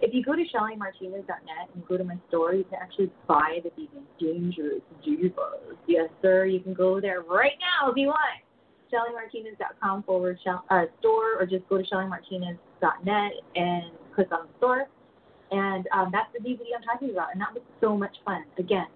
[0.00, 3.70] If you go to ShellyMartinez.net and go to my store, you can actually buy the
[3.70, 5.76] Vegan Dangerous Divas.
[5.88, 6.46] Yes, sir.
[6.46, 8.42] You can go there right now if you want.
[8.92, 13.84] ShellyMartinez.com forward uh, store, or just go to ShellyMartinez.net and
[14.14, 14.86] click on the store.
[15.50, 17.32] And um, that's the DVD I'm talking about.
[17.32, 18.44] And that was so much fun.
[18.58, 18.86] Again,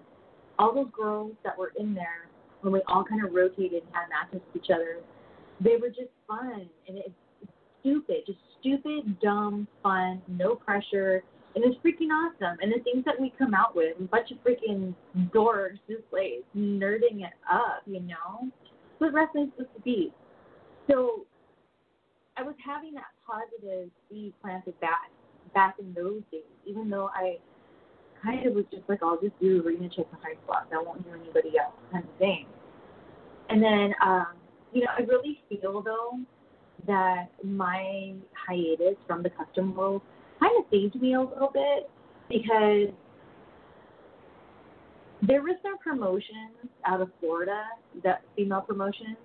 [0.57, 2.29] all those girls that were in there,
[2.61, 4.97] when we all kind of rotated and had matches with each other,
[5.59, 6.67] they were just fun.
[6.87, 7.09] And it's
[7.83, 11.23] stupid, just stupid, dumb, fun, no pressure,
[11.55, 12.57] and it's freaking awesome.
[12.61, 14.95] And the things that we come out with, a bunch of freaking
[15.33, 18.49] dorks just like nerding it up, you know?
[18.97, 20.11] What wrestling's supposed to be.
[20.89, 21.25] So
[22.37, 25.11] I was having that positive seed planted back
[25.53, 27.37] back in those days, even though I
[28.23, 30.67] kind of was just like, I'll just do arena check the high spots.
[30.73, 32.47] I won't do anybody else kind of thing.
[33.49, 34.33] And then, um,
[34.71, 36.17] you know, I really feel though
[36.87, 38.13] that my
[38.47, 40.01] hiatus from the custom world
[40.39, 41.89] kind of saved me a little bit
[42.29, 42.93] because
[45.21, 47.63] there was some promotions out of Florida,
[48.03, 49.17] that female promotions,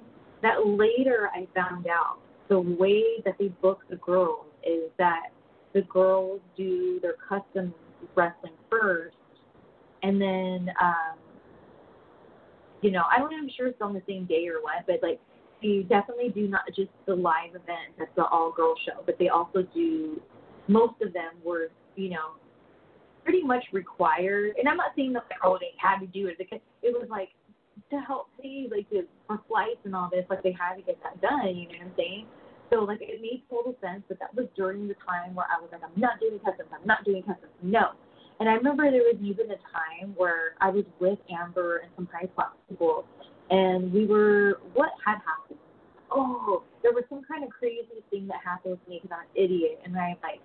[0.42, 2.18] that later I found out
[2.48, 5.30] the way that they book the girls is that
[5.74, 7.74] the girls do their custom
[8.14, 9.16] wrestling first,
[10.02, 11.18] and then, um,
[12.80, 15.00] you know, I don't know, I'm sure it's on the same day or what, but
[15.02, 15.20] like
[15.62, 19.28] they definitely do not just the live event that's the all girl show, but they
[19.28, 20.20] also do
[20.68, 22.36] most of them were, you know,
[23.24, 26.38] pretty much required and I'm not saying that like, oh they had to do it
[26.38, 27.28] because it was like
[27.90, 30.98] to help pay like the, for flights and all this, like they had to get
[31.02, 32.26] that done, you know what I'm saying?
[32.70, 35.70] So like it made total sense, but that was during the time where I was
[35.72, 37.92] like, I'm not doing customs, I'm not doing customs, no.
[38.40, 42.08] And I remember there was even a time where I was with Amber and some
[42.12, 43.04] high class people,
[43.50, 45.58] and we were, what had happened?
[46.10, 49.44] Oh, there was some kind of crazy thing that happened to me because I'm an
[49.44, 50.40] idiot, and I like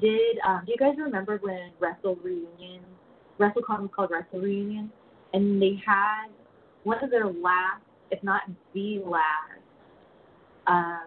[0.00, 0.38] did.
[0.46, 2.82] Um, do you guys remember when Wrestle Reunion,
[3.38, 4.90] WrestleCon was called Wrestle Reunion,
[5.32, 6.28] and they had
[6.84, 8.42] one of their last, if not
[8.74, 9.60] the last,
[10.66, 11.06] um,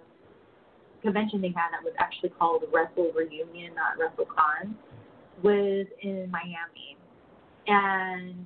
[1.01, 4.73] convention they had that was actually called Wrestle Reunion, not WrestleCon
[5.43, 6.97] was in Miami,
[7.67, 8.45] and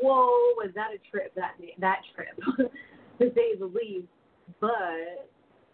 [0.00, 2.36] whoa, was that a trip that that trip,
[3.18, 4.06] to say the least.
[4.60, 5.28] But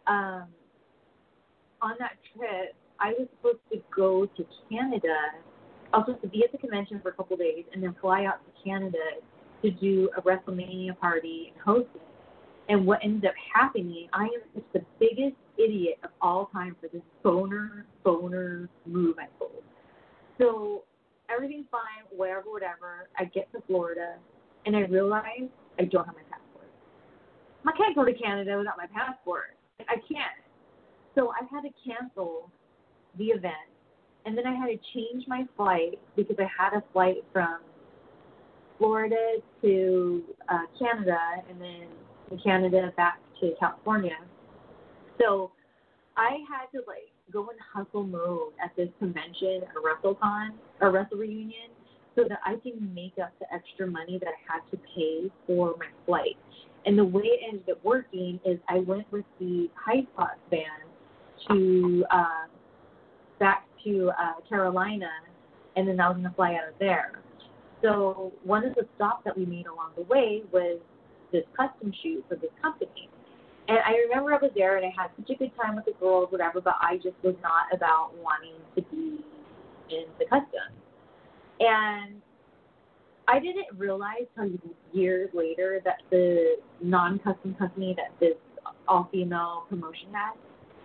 [0.06, 0.46] um,
[1.80, 5.14] on that trip, I was supposed to go to Canada.
[5.92, 8.24] I was supposed to be at the convention for a couple days and then fly
[8.24, 8.98] out to Canada
[9.62, 12.02] to do a WrestleMania party and host it.
[12.68, 16.88] And what ended up happening, I am just the biggest idiot of all time for
[16.88, 19.62] this boner, boner move I pulled.
[20.38, 20.84] So
[21.30, 23.08] everything's fine, whatever, whatever.
[23.18, 24.16] I get to Florida,
[24.66, 26.70] and I realize I don't have my passport.
[27.66, 29.56] I can't go to Canada without my passport.
[29.80, 30.38] I can't.
[31.14, 32.50] So I had to cancel
[33.18, 33.54] the event,
[34.26, 37.60] and then I had to change my flight because I had a flight from
[38.78, 41.86] Florida to uh, Canada, and then
[42.28, 44.18] from Canada back to California.
[45.20, 45.52] So
[46.16, 51.18] I had to like go in hustle mode at this convention or WrestleCon or Wrestle
[51.18, 51.70] Reunion
[52.16, 55.74] so that I can make up the extra money that I had to pay for
[55.78, 56.36] my flight.
[56.86, 60.90] And the way it ended up working is I went with the High Spots band
[61.48, 62.46] to uh,
[63.40, 65.10] back to uh, Carolina,
[65.76, 67.20] and then I was going to fly out of there.
[67.82, 70.78] So one of the stops that we made along the way was
[71.32, 73.08] this custom shoot for this company.
[73.66, 75.92] And I remember I was there and I had such a good time with the
[75.98, 79.24] girls, whatever, but I just was not about wanting to be
[79.90, 80.68] in the custom.
[81.60, 82.20] And
[83.26, 84.58] I didn't realize until
[84.92, 88.36] years later that the non custom company that this
[88.86, 90.32] all female promotion had,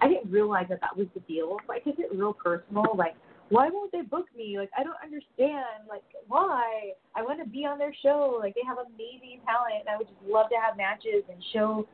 [0.01, 1.57] I didn't realize that that was the deal.
[1.67, 2.85] So I took it real personal.
[2.95, 3.15] Like,
[3.49, 4.57] why won't they book me?
[4.57, 5.89] Like, I don't understand.
[5.89, 6.93] Like, why?
[7.15, 8.37] I want to be on their show.
[8.39, 11.85] Like, they have amazing talent, and I would just love to have matches and show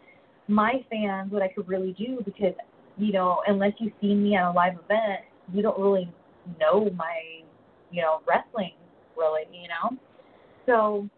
[0.48, 2.54] my fans what I could really do because,
[2.98, 5.22] you know, unless you've seen me at a live event,
[5.54, 6.12] you don't really
[6.60, 7.42] know my,
[7.92, 8.74] you know, wrestling
[9.18, 9.98] really, you know?
[10.66, 11.10] So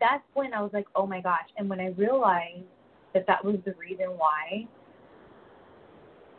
[0.00, 1.48] that's when I was like, oh my gosh.
[1.56, 2.64] And when I realized
[3.14, 4.66] that that was the reason why,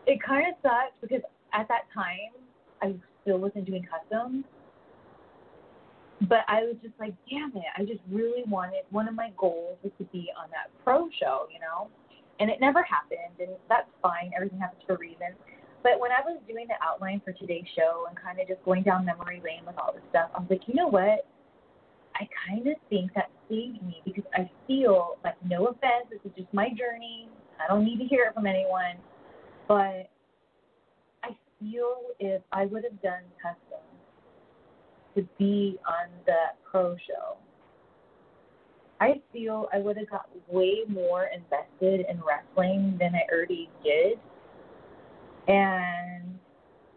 [0.06, 1.22] it kind of sucked because
[1.54, 2.32] at that time,
[2.82, 4.46] I still wasn't doing customs
[6.28, 9.78] but I was just like, damn it, I just really wanted one of my goals
[9.84, 11.88] was to be on that pro show, you know?
[12.40, 15.36] And it never happened and that's fine, everything happens for a reason.
[15.82, 18.84] But when I was doing the outline for today's show and kind of just going
[18.84, 21.26] down memory lane with all this stuff, I was like, you know what?
[22.16, 26.32] I kind of think that saved me because I feel like, no offense, this is
[26.36, 27.30] just my journey.
[27.64, 29.00] I don't need to hear it from anyone.
[29.70, 30.12] But
[31.24, 33.69] I feel if I would have done custom
[35.20, 36.38] to be on the
[36.70, 37.38] pro show.
[39.02, 44.20] I feel I would have got way more invested in wrestling than I already did.
[45.48, 46.38] And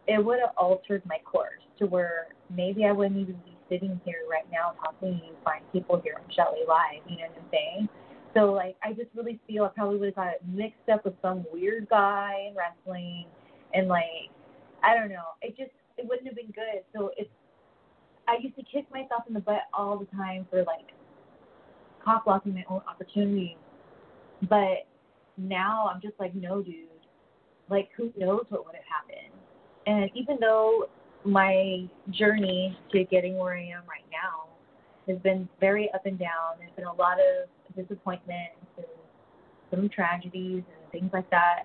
[0.08, 4.23] it would have altered my course to where maybe I wouldn't even be sitting here
[4.31, 7.50] right now talking to you fine people here on Shelly Live, you know what I'm
[7.50, 7.88] saying?
[8.35, 11.44] So like I just really feel I probably would have got mixed up with some
[11.52, 13.27] weird guy in wrestling
[13.75, 14.31] and like
[14.83, 15.38] I don't know.
[15.40, 16.83] It just it wouldn't have been good.
[16.94, 17.31] So it's
[18.29, 20.92] I used to kick myself in the butt all the time for like
[22.04, 23.56] cock blocking my own opportunity.
[24.48, 24.87] But
[25.37, 26.88] now I'm just like, no, dude.
[27.68, 29.33] Like, who knows what would have happened?
[29.87, 30.88] And even though
[31.25, 34.48] my journey to getting where I am right now
[35.08, 38.87] has been very up and down, there's been a lot of disappointments and
[39.70, 41.64] some tragedies and things like that.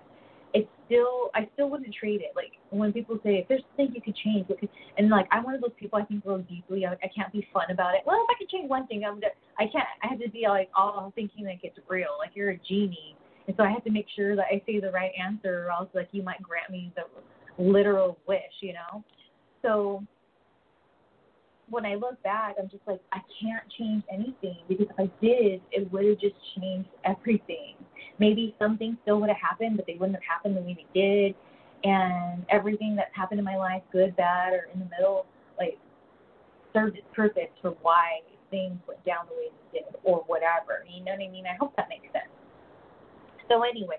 [0.54, 2.32] It's still I still wouldn't trade it.
[2.34, 5.44] Like when people say if there's something you could change, what could, and like I'm
[5.44, 6.86] one of those people I think real deeply.
[6.86, 8.02] I, I can't be fun about it.
[8.06, 9.86] Well, if I could change one thing, I'm gonna, I can't.
[10.02, 13.56] I have to be like all thinking like it's real, like you're a genie, and
[13.56, 16.08] so I have to make sure that I say the right answer, or else like
[16.12, 19.04] you might grant me the literal wish, you know.
[19.62, 20.04] So
[21.70, 25.60] when I look back, I'm just like, I can't change anything because if I did,
[25.70, 27.74] it would have just changed everything.
[28.18, 31.00] Maybe some things still would have happened, but they wouldn't have happened the way they
[31.00, 31.34] did.
[31.84, 35.26] And everything that's happened in my life, good, bad, or in the middle,
[35.58, 35.78] like
[36.72, 40.84] served its purpose for why things went down the way they did, or whatever.
[40.88, 41.46] You know what I mean?
[41.46, 42.32] I hope that makes sense.
[43.48, 43.96] So, anyway,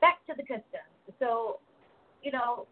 [0.00, 0.88] back to the customs.
[1.18, 1.58] So,
[2.22, 2.66] you know,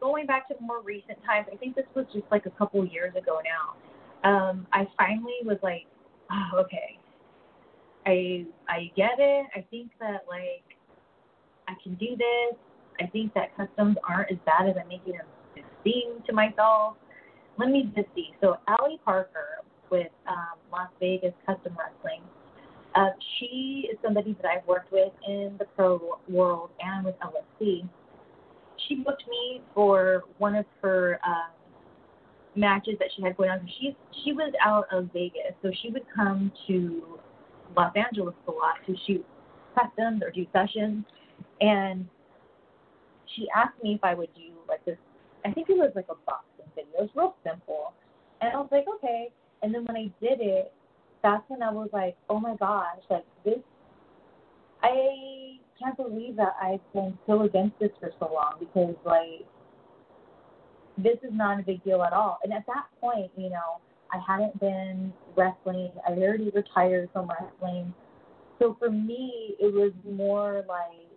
[0.00, 3.14] going back to more recent times, I think this was just like a couple years
[3.14, 3.76] ago now.
[4.28, 5.86] Um, I finally was like,
[6.30, 6.98] oh, okay,
[8.06, 9.46] I I get it.
[9.54, 10.64] I think that like
[11.68, 12.58] I can do this.
[13.00, 16.96] I think that customs aren't as bad as I'm making them seem to myself.
[17.58, 18.30] Let me just see.
[18.40, 22.22] So Allie Parker with um, Las Vegas Custom Wrestling.
[22.94, 27.88] Uh, she is somebody that I've worked with in the pro world and with LFC
[28.88, 31.50] she booked me for one of her um,
[32.56, 33.68] matches that she had going on.
[33.80, 37.18] She she was out of Vegas, so she would come to
[37.76, 39.24] Los Angeles a lot to shoot
[39.78, 41.04] customs or do sessions,
[41.60, 42.06] and
[43.34, 44.98] she asked me if I would do like this.
[45.44, 46.92] I think it was like a boxing video.
[46.98, 47.92] It was real simple,
[48.40, 49.30] and I was like, okay.
[49.62, 50.72] And then when I did it,
[51.22, 53.58] that's when I was like, oh my gosh, like this.
[54.82, 59.46] I can't believe that I've been so against this for so long because like
[60.98, 62.38] this is not a big deal at all.
[62.42, 63.80] And at that point, you know,
[64.12, 65.90] I hadn't been wrestling.
[66.06, 67.94] I already retired from wrestling.
[68.58, 71.08] So for me, it was more like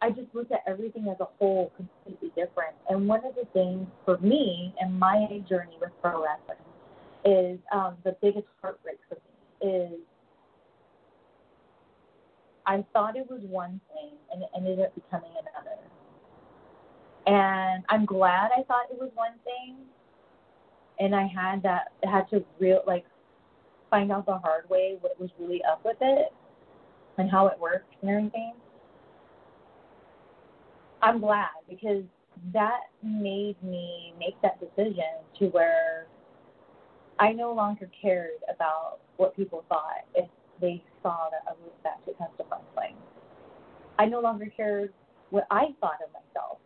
[0.00, 2.74] I just looked at everything as a whole completely different.
[2.88, 6.58] And one of the things for me and my journey with pro wrestling
[7.24, 10.00] is um, the biggest heartbreak for me is
[12.66, 15.78] I thought it was one thing and it ended up becoming another.
[17.26, 19.76] And I'm glad I thought it was one thing
[20.98, 23.04] and I had that had to real like
[23.90, 26.32] find out the hard way what was really up with it
[27.18, 28.54] and how it worked and everything.
[31.02, 32.02] I'm glad because
[32.52, 35.04] that made me make that decision
[35.38, 36.06] to where
[37.18, 40.04] I no longer cared about what people thought.
[40.14, 40.28] If
[40.60, 42.96] they saw that I moved back to custom wrestling.
[43.98, 44.92] I no longer cared
[45.30, 46.58] what I thought of myself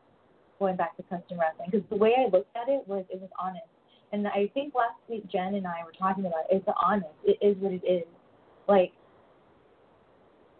[0.58, 3.30] going back to custom wrestling because the way I looked at it was it was
[3.38, 3.64] honest.
[4.12, 6.56] And I think last week Jen and I were talking about it.
[6.56, 7.11] It's the honest.
[7.24, 8.06] It is what it is.
[8.68, 8.92] Like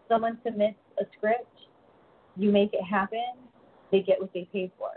[0.07, 1.47] someone submits a script,
[2.35, 3.33] you make it happen,
[3.91, 4.89] they get what they pay for.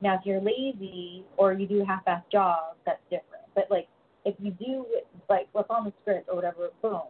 [0.00, 3.44] Now, if you're lazy or you do half-ass jobs, that's different.
[3.54, 3.88] But like,
[4.24, 4.86] if you do
[5.28, 7.02] like what's on the script or whatever, boom,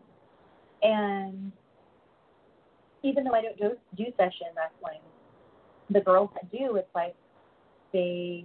[0.82, 1.52] and
[3.02, 5.00] even though I don't do, do session wrestling,
[5.90, 7.14] the girls that do, it's like
[7.92, 8.44] they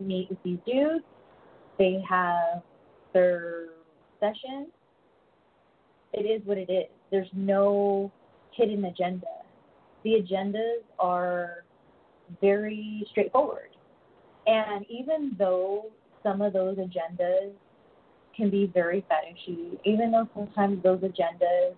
[0.00, 1.04] meet with these dudes,
[1.78, 2.62] they have
[3.12, 3.66] their
[4.20, 4.68] session.
[6.12, 6.88] It is what it is.
[7.10, 8.10] There's no
[8.52, 9.26] hidden agenda.
[10.04, 11.64] The agendas are
[12.40, 13.70] very straightforward.
[14.46, 15.86] And even though
[16.22, 17.52] some of those agendas
[18.36, 21.74] can be very fetishy, even though sometimes those agendas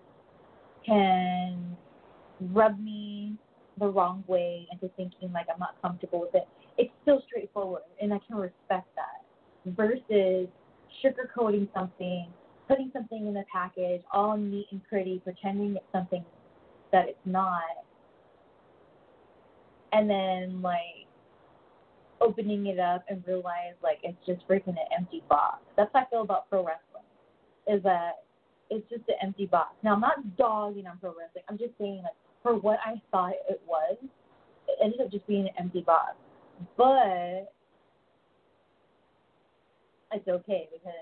[0.85, 1.75] can
[2.53, 3.35] rub me
[3.79, 6.47] the wrong way into thinking like I'm not comfortable with it.
[6.77, 9.23] It's still straightforward, and I can respect that.
[9.65, 10.47] Versus
[11.03, 12.27] sugarcoating something,
[12.67, 16.23] putting something in a package, all neat and pretty, pretending it's something
[16.91, 17.61] that it's not,
[19.91, 21.07] and then like
[22.21, 25.59] opening it up and realize like it's just freaking an empty box.
[25.77, 27.03] That's how I feel about pro wrestling.
[27.67, 28.23] Is that
[28.69, 29.75] it's just an empty box.
[29.83, 31.43] Now I'm not dogging on pro wrestling.
[31.49, 33.97] I'm just saying like for what I thought it was,
[34.67, 36.15] it ended up just being an empty box.
[36.77, 37.51] But
[40.11, 40.93] it's okay because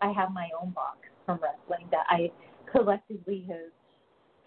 [0.00, 2.30] I have my own box from wrestling that I
[2.70, 3.70] collectively have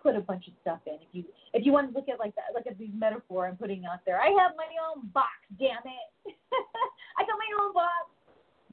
[0.01, 0.95] put a bunch of stuff in.
[0.95, 3.57] If you if you want to look at like that, like a big metaphor I'm
[3.57, 5.31] putting out there, I have my own box.
[5.59, 6.35] Damn it,
[7.17, 8.07] I got my own box.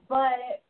[0.08, 0.62] But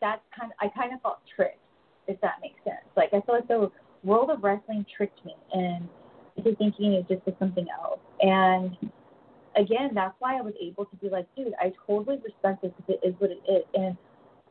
[0.00, 1.60] that's kind of I kind of felt tricked,
[2.08, 2.84] if that makes sense.
[2.96, 3.70] Like I feel like the
[4.04, 5.88] world of wrestling tricked me and
[6.36, 8.00] into thinking it just was something else.
[8.20, 8.76] And
[9.56, 13.00] again, that's why I was able to be like, dude, I totally respect this because
[13.02, 13.64] it is what it is.
[13.74, 13.96] And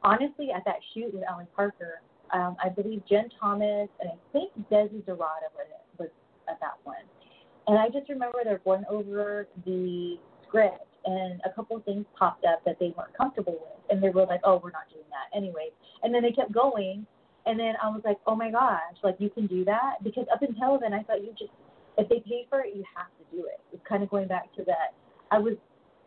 [0.03, 2.01] honestly, at that shoot with Allie Parker,
[2.33, 5.51] Um, I believe Jen Thomas and I think Desi Derata
[5.99, 6.09] was,
[6.47, 7.05] at that one.
[7.67, 12.45] And I just remember they're going over the script and a couple of things popped
[12.45, 13.79] up that they weren't comfortable with.
[13.89, 15.69] And they were like, oh, we're not doing that anyway.
[16.03, 17.05] And then they kept going.
[17.45, 19.95] And then I was like, oh my gosh, like you can do that?
[20.03, 21.51] Because up until then, I thought you just,
[21.97, 23.59] if they pay for it, you have do it.
[23.73, 24.93] It's kind of going back to that.
[25.31, 25.53] I was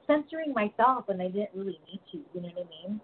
[0.06, 3.00] censoring myself and I didn't really need to, you know what I mean?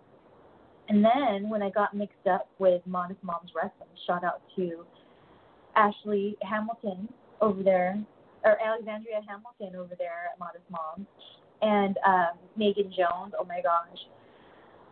[0.89, 4.85] And then when I got mixed up with Modest Moms Wrestling, shout out to
[5.77, 7.09] Ashley Hamilton
[7.41, 8.03] over there,
[8.45, 11.07] or Alexandria Hamilton over there at Modest Moms,
[11.62, 13.35] and um, Megan Jones.
[13.39, 13.99] Oh my gosh,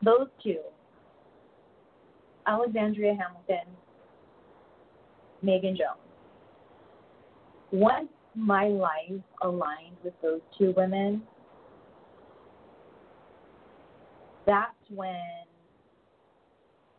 [0.04, 0.60] those two,
[2.46, 3.72] Alexandria Hamilton,
[5.42, 5.98] Megan Jones.
[7.72, 11.22] Once my life aligned with those two women,
[14.46, 15.44] that's when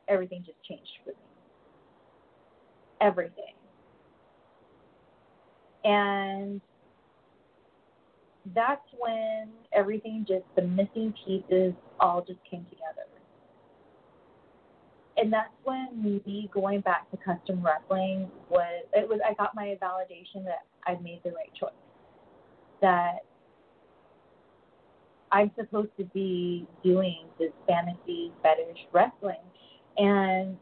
[0.08, 1.16] everything just changed for me.
[3.02, 3.54] Everything.
[5.84, 6.62] And
[8.54, 13.08] that's when everything just, the missing pieces all just came together.
[15.20, 19.78] And that's when me going back to custom wrestling was, it was, I got my
[19.82, 21.72] validation that I made the right choice.
[22.82, 23.18] That
[25.32, 29.44] I'm supposed to be doing this fantasy fetish wrestling.
[29.98, 30.58] And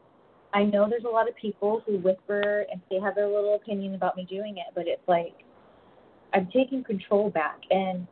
[0.52, 3.94] I know there's a lot of people who whisper and they have their little opinion
[3.94, 5.34] about me doing it, but it's like
[6.34, 7.60] I'm taking control back.
[7.70, 8.08] And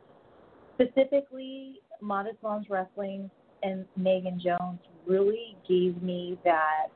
[0.75, 3.29] specifically, Modest Moms Wrestling
[3.63, 6.87] and Megan Jones really gave me that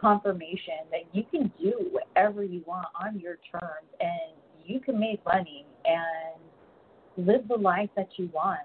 [0.00, 5.24] confirmation that you can do whatever you want on your terms and you can make
[5.24, 8.60] money and live the life that you want.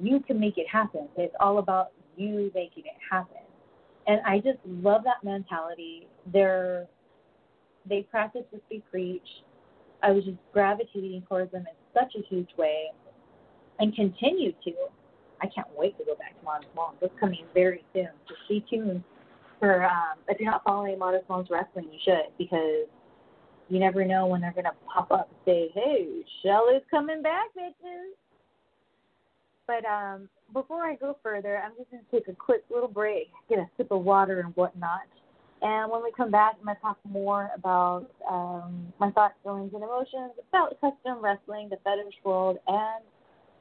[0.00, 1.08] You can make it happen.
[1.16, 3.36] It's all about you making it happen.
[4.06, 6.08] And I just love that mentality.
[6.32, 6.86] They're
[7.88, 9.26] they practice what they preach.
[10.02, 12.90] I was just gravitating towards them in such a huge way
[13.78, 14.72] and continue to.
[15.40, 16.98] I can't wait to go back to Modest Moms.
[17.00, 18.08] It's coming very soon.
[18.28, 19.02] So stay tuned
[19.60, 22.86] for um if you're not following Modest Moms Wrestling you should because
[23.68, 26.06] you never know when they're gonna pop up and say, Hey,
[26.42, 28.14] Shelly's coming back, bitches.
[29.66, 33.58] But um before I go further, I'm just to take a quick little break, get
[33.58, 35.02] a sip of water and whatnot.
[35.60, 39.72] And when we come back, I'm going to talk more about um, my thoughts, feelings,
[39.74, 43.02] and emotions about custom wrestling, the fetish world, and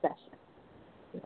[0.01, 1.25] sessions.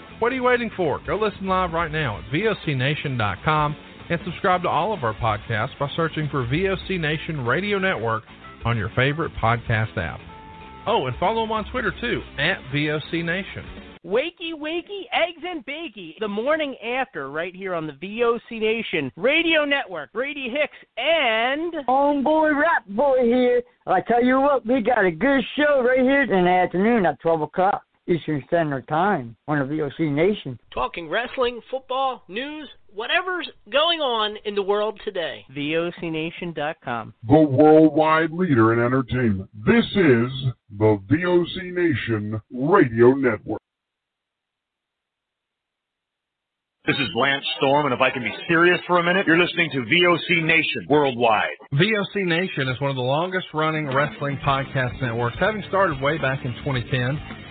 [0.21, 0.99] What are you waiting for?
[1.07, 3.75] Go listen live right now at VOCNation.com
[4.07, 8.21] and subscribe to all of our podcasts by searching for VOC Nation Radio Network
[8.63, 10.19] on your favorite podcast app.
[10.85, 13.65] Oh, and follow them on Twitter too, at VOC Nation.
[14.05, 16.13] Wakey, wakey, eggs and bakey.
[16.19, 20.13] The morning after, right here on the VOC Nation Radio Network.
[20.13, 21.73] Brady Hicks and.
[21.87, 23.63] Homeboy Rap Boy here.
[23.87, 27.19] I tell you what, we got a good show right here in the afternoon at
[27.21, 27.81] 12 o'clock.
[28.07, 30.59] Eastern Standard Time on the VOC Nation.
[30.73, 35.45] Talking wrestling, football, news, whatever's going on in the world today.
[35.55, 37.13] VOCNation.com.
[37.27, 39.49] The worldwide leader in entertainment.
[39.65, 40.31] This is
[40.77, 43.61] the VOC Nation Radio Network.
[46.87, 49.69] This is Lance Storm, and if I can be serious for a minute, you're listening
[49.71, 51.53] to VOC Nation worldwide.
[51.75, 56.43] VOC Nation is one of the longest running wrestling podcast networks, having started way back
[56.43, 57.50] in 2010.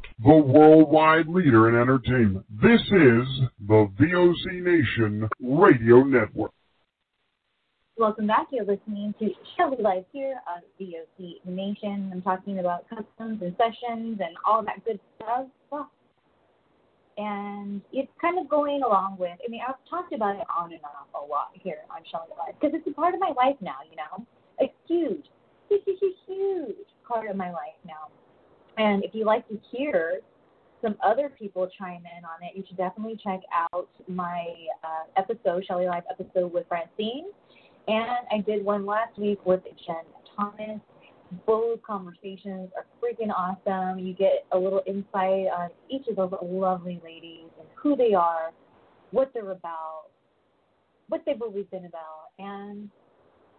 [0.23, 2.45] The worldwide leader in entertainment.
[2.61, 3.27] This is
[3.67, 6.51] the VOC Nation Radio Network.
[7.97, 8.45] Welcome back.
[8.51, 12.11] You're listening to Shelly Live here on VOC Nation.
[12.13, 15.47] I'm talking about customs and sessions and all that good stuff.
[17.17, 20.81] And it's kind of going along with, I mean, I've talked about it on and
[20.83, 23.77] off a lot here on Shelly Live because it's a part of my life now,
[23.89, 24.23] you know?
[24.59, 25.25] It's huge.
[25.71, 26.75] It's a huge
[27.07, 28.09] part of my life now.
[28.81, 30.21] And if you like to hear
[30.81, 34.47] some other people chime in on it, you should definitely check out my
[34.83, 37.25] uh, episode, Shelly Live episode with Francine.
[37.87, 40.03] And I did one last week with Jen
[40.35, 40.79] Thomas.
[41.45, 43.99] Both conversations are freaking awesome.
[43.99, 48.51] You get a little insight on each of those lovely ladies and who they are,
[49.11, 50.05] what they're about,
[51.07, 52.89] what they've always been about, and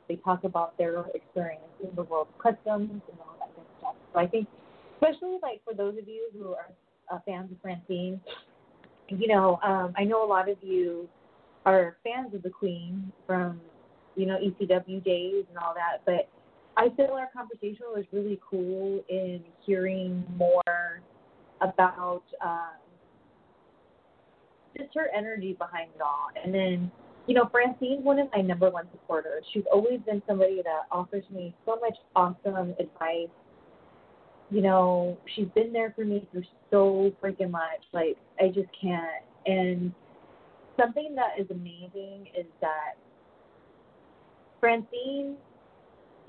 [0.08, 3.94] they talk about their experience in the world of customs and all that good stuff.
[4.12, 4.48] So I think,
[5.02, 6.68] especially like for those of you who are
[7.10, 8.20] uh, fans of Francine,
[9.08, 11.08] you know, um, I know a lot of you
[11.66, 13.60] are fans of the Queen from,
[14.16, 16.28] you know, ECW days and all that, but
[16.76, 21.00] I feel our conversation was really cool in hearing more
[21.60, 22.70] about um,
[24.76, 26.90] just her energy behind it all, and then
[27.28, 29.44] you know, Francine's one of my number one supporters.
[29.54, 33.28] She's always been somebody that offers me so much awesome advice.
[34.52, 37.82] You know, she's been there for me through so freaking much.
[37.92, 39.24] Like, I just can't.
[39.46, 39.92] And
[40.78, 42.98] something that is amazing is that
[44.60, 45.36] Francine,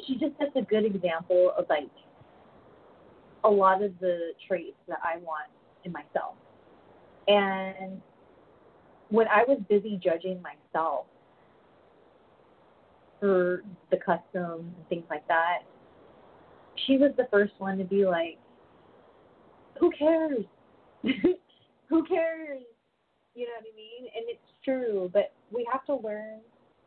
[0.08, 1.90] she just sets a good example of like
[3.44, 5.50] a lot of the traits that I want
[5.84, 6.36] in myself.
[7.28, 8.02] And
[9.10, 11.06] when I was busy judging myself
[13.20, 15.60] for the custom and things like that,
[16.86, 18.38] she was the first one to be like,
[19.80, 20.46] Who cares?
[21.04, 22.64] Who cares?
[23.36, 24.10] You know what I mean?
[24.16, 26.40] And it's true, but we have to learn.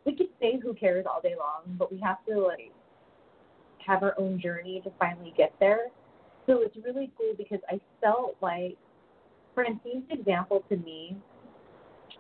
[0.05, 2.72] We could say who cares all day long, but we have to like
[3.84, 5.89] have our own journey to finally get there.
[6.47, 8.76] So it's really cool because I felt like
[9.55, 11.16] Francine's example to me,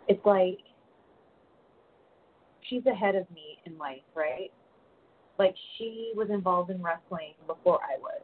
[0.08, 0.58] it's like
[2.68, 4.50] she's ahead of me in life, right?
[5.38, 8.22] Like she was involved in wrestling before I was.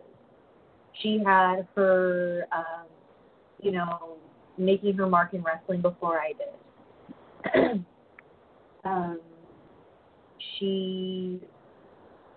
[1.02, 2.86] She had her, um,
[3.60, 4.16] you know,
[4.58, 6.32] making her mark in wrestling before I
[7.44, 7.84] did.
[8.84, 9.20] um,
[10.58, 11.40] she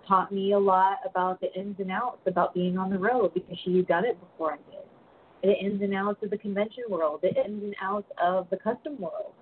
[0.07, 3.57] taught me a lot about the ins and outs about being on the road because
[3.63, 4.83] she had done it before I did.
[5.43, 8.97] The ins and outs of the convention world, the ins and outs of the custom
[8.99, 9.33] world.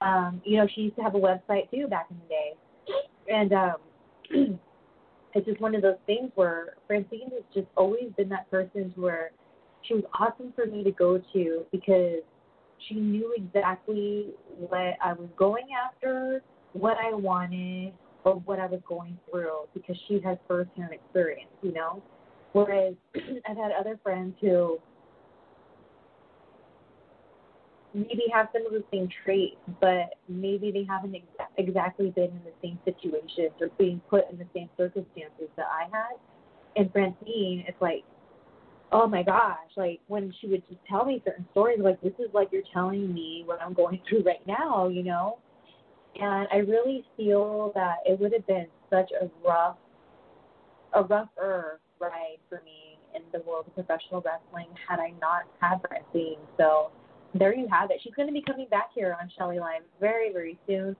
[0.00, 2.52] Um, you know, she used to have a website too back in the day.
[3.30, 3.76] And um
[4.30, 9.30] it's just one of those things where Francine has just always been that person where
[9.82, 12.22] she was awesome for me to go to because
[12.88, 17.92] she knew exactly what I was going after, what I wanted,
[18.24, 22.02] or what I was going through because she has firsthand experience, you know?
[22.52, 24.78] Whereas I've had other friends who
[27.94, 31.14] maybe have some of the same traits, but maybe they haven't
[31.60, 35.84] exactly been in the same situations or being put in the same circumstances that I
[35.84, 36.16] had.
[36.76, 38.04] And Francine, it's like,
[38.92, 42.32] oh my gosh, like when she would just tell me certain stories, like this is
[42.32, 45.38] like you're telling me what I'm going through right now, you know?
[46.20, 49.76] And I really feel that it would have been such a rough,
[50.92, 55.80] a rougher ride for me in the world of professional wrestling had I not had
[55.86, 56.38] Francine.
[56.56, 56.90] So
[57.34, 58.00] there you have it.
[58.02, 60.96] She's going to be coming back here on Shelly Live very, very soon.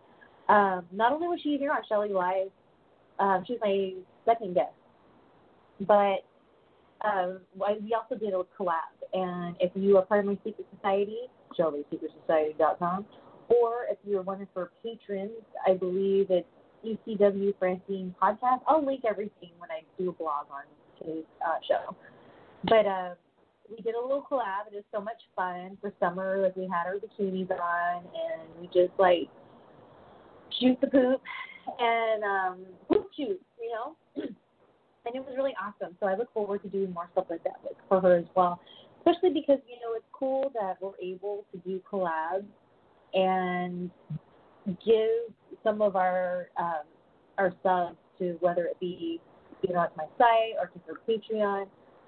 [0.50, 2.48] Um, not only was she here on Shelly Live,
[3.20, 3.92] um, she was my
[4.24, 4.72] second guest,
[5.86, 6.24] but
[7.06, 8.90] um, we also did a collab.
[9.12, 11.18] And if you are part of my secret society,
[11.56, 13.06] ShellySecretSociety.com,
[13.48, 15.30] or if you're one of her patrons,
[15.66, 16.48] I believe it's
[16.84, 18.60] ECW Francine Podcast.
[18.66, 20.62] I'll link everything when I do a blog on
[20.98, 21.94] today's uh, show.
[22.64, 23.14] But uh,
[23.70, 24.66] we did a little collab.
[24.72, 26.42] It was so much fun for summer.
[26.42, 29.28] Like we had our bikinis on, and we just like
[30.60, 31.20] shoot the poop
[31.78, 33.96] and um, poop shoot, you know.
[35.06, 35.96] and it was really awesome.
[36.00, 38.60] So I look forward to doing more stuff like that with, for her as well.
[38.98, 42.44] Especially because you know it's cool that we're able to do collabs
[43.14, 43.90] and
[44.84, 45.32] give
[45.64, 46.82] some of our um,
[47.38, 49.20] our subs to whether it be
[49.62, 51.66] you know at my site or to her Patreon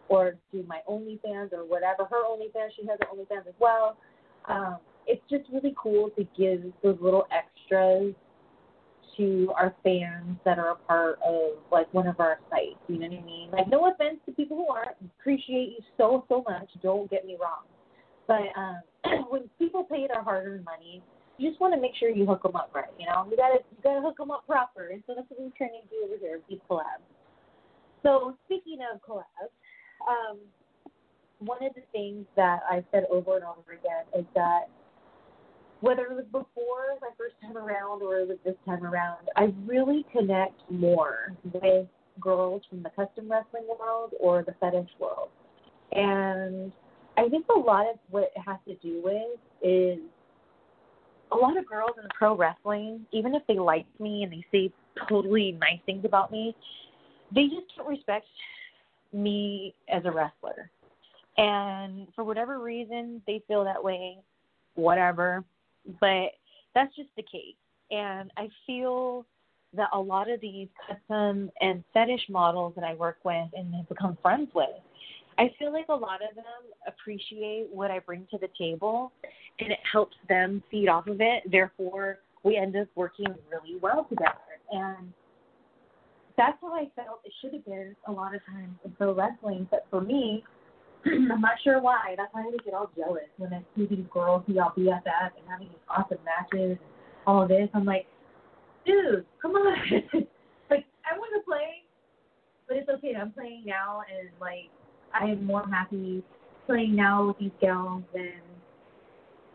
[0.08, 2.04] or do my OnlyFans or whatever.
[2.04, 3.96] Her OnlyFans, she has her OnlyFans as well.
[4.46, 4.76] Um,
[5.06, 8.14] it's just really cool to give those little extras
[9.16, 12.78] to our fans that are a part of like one of our sites.
[12.88, 13.50] You know what I mean?
[13.50, 14.96] Like no offense to people who aren't.
[15.20, 16.68] Appreciate you so so much.
[16.82, 17.64] Don't get me wrong.
[18.26, 21.02] But um, when people pay their hard-earned money,
[21.38, 22.92] you just want to make sure you hook them up right.
[22.98, 24.88] You know, you gotta you gotta hook them up proper.
[24.88, 26.40] And so that's what we're trying to do over here.
[26.48, 27.04] These collabs.
[28.02, 29.52] So speaking of collabs,
[30.08, 30.38] um,
[31.38, 34.68] one of the things that I've said over and over again is that
[35.82, 39.52] whether it was before my first time around or it was this time around, I
[39.66, 41.88] really connect more with
[42.20, 45.28] girls from the custom wrestling world or the fetish world.
[45.90, 46.72] And
[47.18, 49.98] I think a lot of what it has to do with is
[51.32, 54.72] a lot of girls in pro wrestling, even if they like me and they say
[55.08, 56.54] totally nice things about me,
[57.34, 58.26] they just don't respect
[59.12, 60.70] me as a wrestler.
[61.38, 64.18] And for whatever reason, they feel that way,
[64.74, 65.42] whatever.
[66.00, 66.32] But
[66.74, 67.56] that's just the case.
[67.90, 69.26] And I feel
[69.74, 73.88] that a lot of these custom and fetish models that I work with and have
[73.88, 74.68] become friends with,
[75.38, 76.44] I feel like a lot of them
[76.86, 79.12] appreciate what I bring to the table
[79.60, 81.42] and it helps them feed off of it.
[81.50, 84.34] Therefore, we end up working really well together.
[84.70, 85.12] And
[86.36, 89.66] that's how I felt it should have been a lot of times in pro wrestling.
[89.70, 90.44] But for me,
[91.32, 92.14] I'm not sure why.
[92.16, 95.02] That's why I get all jealous when I see these girls be all BFF
[95.36, 96.78] and having these awesome matches.
[97.26, 97.68] all this.
[97.74, 98.06] I'm like,
[98.86, 99.76] dude, come on.
[100.70, 101.82] like, I want to play,
[102.68, 103.14] but it's okay.
[103.20, 104.70] I'm playing now, and like,
[105.14, 106.22] I am more happy
[106.66, 108.32] playing now with these gals than.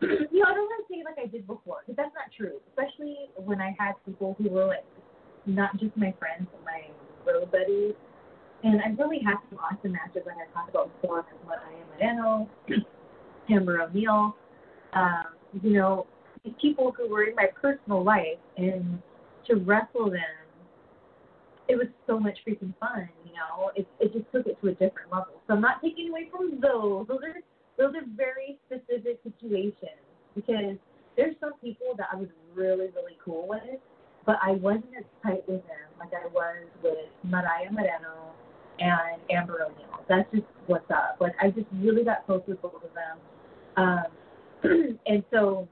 [0.00, 2.60] you know, I don't want to say like I did before, because that's not true.
[2.70, 4.84] Especially when I had people who were like,
[5.46, 6.86] not just my friends, but my
[7.26, 7.94] road buddies.
[8.64, 12.16] And I really had some awesome matches like I talked about before, what I am
[12.16, 12.48] Moreno,
[13.50, 14.36] Amber O'Neal,
[14.94, 15.24] um,
[15.62, 16.06] you know,
[16.44, 19.00] these people who were in my personal life and
[19.46, 20.48] to wrestle them
[21.68, 23.70] it was so much freaking fun, you know.
[23.76, 25.40] It it just took it to a different level.
[25.46, 27.06] So I'm not taking away from those.
[27.06, 27.40] Those are
[27.76, 30.00] those are very specific situations
[30.34, 30.76] because
[31.16, 33.80] there's some people that I was really, really cool with,
[34.24, 38.32] but I wasn't as tight with them like I was with Mariah Moreno
[38.80, 40.04] and Amber O'Neal.
[40.08, 41.16] That's just what's up.
[41.20, 43.18] Like I just really got close with both of them.
[43.76, 45.68] Um and so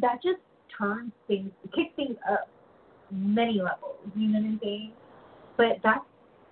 [0.00, 0.40] that just
[0.78, 2.48] turns things kicked things up
[3.10, 3.96] many levels.
[4.16, 4.92] You know what I'm saying?
[5.56, 6.04] But that's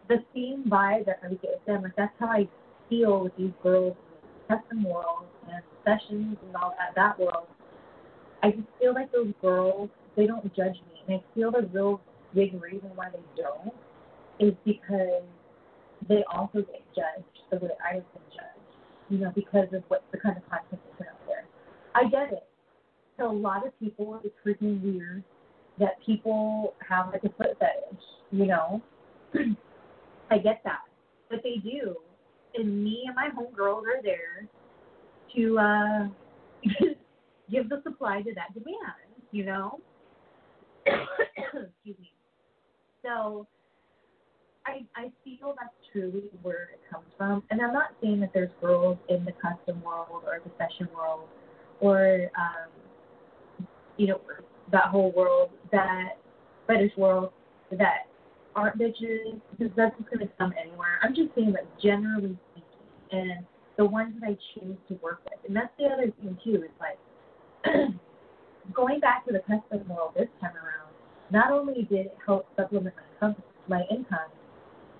[0.08, 1.82] the same vibe that I get with them.
[1.82, 2.48] Like that's how I
[2.88, 3.96] feel with these girls
[4.48, 7.46] in the custom world and sessions and all that that world.
[8.42, 12.00] I just feel like those girls they don't judge me, and I feel the real
[12.34, 13.72] big reason why they don't
[14.38, 15.22] is because
[16.08, 18.58] they also get judged the way I've been judged.
[19.10, 21.44] You know, because of what the kind of content they put out there.
[21.94, 22.44] I get it.
[23.18, 25.24] To a lot of people, it's freaking weird
[25.78, 28.02] that people have like a foot fetish.
[28.30, 28.82] You know,
[30.30, 30.82] I get that,
[31.30, 31.96] but they do,
[32.54, 34.46] and me and my homegirls are there
[35.36, 36.08] to uh,
[37.50, 39.24] give the supply to that demand.
[39.32, 39.80] You know,
[40.86, 42.12] excuse me.
[43.02, 43.46] So
[44.68, 48.50] I I feel that's truly where it comes from, and I'm not saying that there's
[48.60, 51.28] girls in the custom world or the session world
[51.80, 52.68] or um,
[53.96, 54.20] you know
[54.70, 56.18] that whole world that
[56.66, 57.32] fetish world
[57.70, 58.06] that
[58.54, 60.98] art bitches because that's just going to come anywhere.
[61.02, 63.46] I'm just saying that generally speaking, and
[63.76, 66.62] the ones that I choose to work with, and that's the other thing too.
[66.62, 66.98] Is like
[68.74, 70.92] going back to the custom world this time around.
[71.30, 72.94] Not only did it help supplement
[73.68, 74.30] my income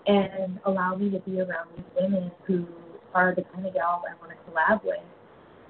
[0.09, 2.67] and allow me to be around these women who
[3.15, 5.05] are the kind of gals I want to collab with,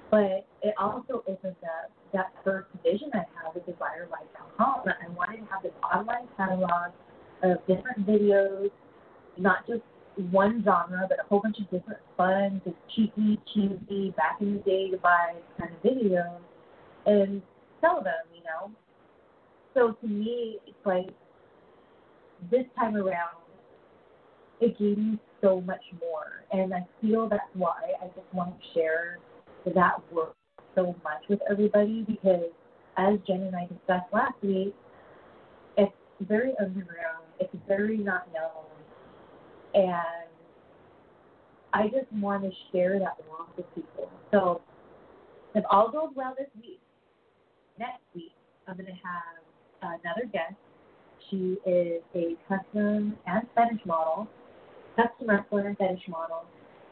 [0.09, 4.81] but it also opens up that first vision I have with DesireLife.com.
[4.87, 6.91] I wanted to have this online catalog
[7.43, 8.71] of different videos,
[9.37, 9.83] not just
[10.31, 14.59] one genre, but a whole bunch of different fun, just cheeky, cheesy, back in the
[14.59, 16.39] day vibes kind of videos,
[17.05, 17.41] and
[17.81, 18.71] sell them, you know.
[19.73, 21.09] So to me, it's like
[22.51, 23.37] this time around,
[24.61, 28.79] it gave me so much more, and I feel that's why I just want to
[28.79, 29.19] share
[29.73, 30.35] that work
[30.75, 32.51] so much with everybody because,
[32.97, 34.75] as Jen and I discussed last week,
[35.77, 38.65] it's very underground it's very not known.
[39.73, 40.29] And
[41.73, 44.09] I just want to share that work with people.
[44.31, 44.61] So
[45.55, 46.79] if all goes well this week,
[47.79, 48.33] next week,
[48.67, 50.55] I'm going to have another guest.
[51.29, 54.27] She is a custom and fetish model,
[55.01, 56.45] custom wrestler and fetish model.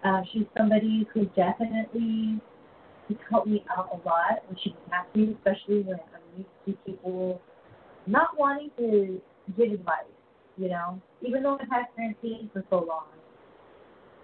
[0.04, 2.40] Uh, she's somebody who definitely
[3.30, 7.42] helped me out a lot when she was happy, especially when I'm used to people
[8.06, 9.22] not wanting to
[9.58, 10.06] give advice
[10.58, 13.06] you know, even though I've had Francine for so long,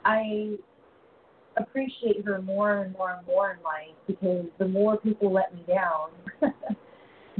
[0.04, 0.56] I
[1.58, 5.64] appreciate her more and more and more in life because the more people let me
[5.68, 6.10] down,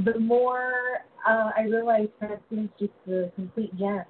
[0.04, 4.04] the more uh, I realize Francine's just a complete gem.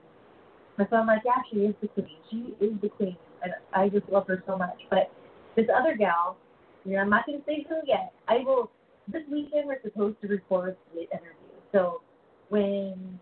[0.79, 2.09] And so I'm like, yeah, she is the queen.
[2.31, 3.17] She is the queen.
[3.43, 4.79] And I just love her so much.
[4.91, 5.13] But
[5.57, 6.37] this other gal,
[6.85, 8.13] you know, I'm not going to say who yet.
[8.29, 8.71] I will,
[9.07, 11.55] this weekend we're supposed to record the interview.
[11.73, 12.01] So
[12.49, 13.19] when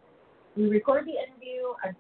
[0.57, 1.75] we record the interview.
[1.83, 1.97] I'm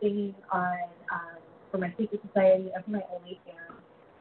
[0.00, 0.78] singing on
[1.12, 1.38] um,
[1.70, 3.76] for my secret society for my OnlyFans,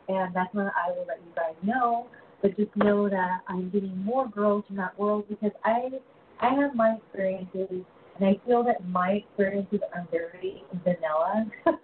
[0.10, 2.08] and that's when I will let you guys know.
[2.42, 5.90] But just know that I'm getting more girls from that world because I
[6.40, 7.84] I have my experiences,
[8.20, 11.46] and I feel that my experiences are very vanilla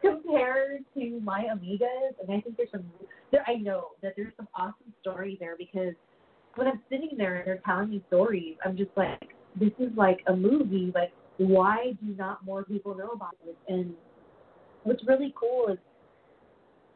[0.00, 2.14] compared to my amigas.
[2.20, 2.84] And I think there's some
[3.30, 3.44] there.
[3.46, 5.94] I know that there's some awesome stories there because
[6.56, 9.20] when I'm sitting there and they're telling me stories, I'm just like
[9.58, 10.92] this is like a movie.
[10.94, 13.56] Like, why do not more people know about this?
[13.68, 13.94] And
[14.82, 15.78] what's really cool is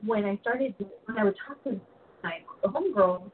[0.04, 0.74] when I started,
[1.06, 1.80] when I would talk to
[2.22, 3.30] my homegirls,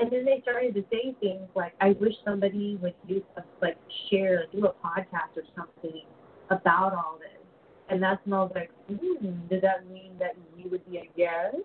[0.00, 3.22] and then they started to say things like, "I wish somebody would do
[3.60, 3.76] like
[4.08, 6.02] share, do a podcast or something
[6.50, 7.44] about all this."
[7.88, 11.10] And that's when I was like, hmm, "Does that mean that you would be a
[11.16, 11.56] guest?"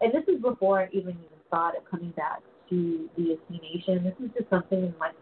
[0.00, 2.40] And this is before I even even thought of coming back
[2.70, 4.04] to the VOC Nation.
[4.04, 5.14] This is just something like,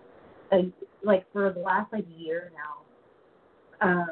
[0.51, 0.73] like,
[1.03, 2.77] like for the last like year now.
[3.83, 4.11] Um,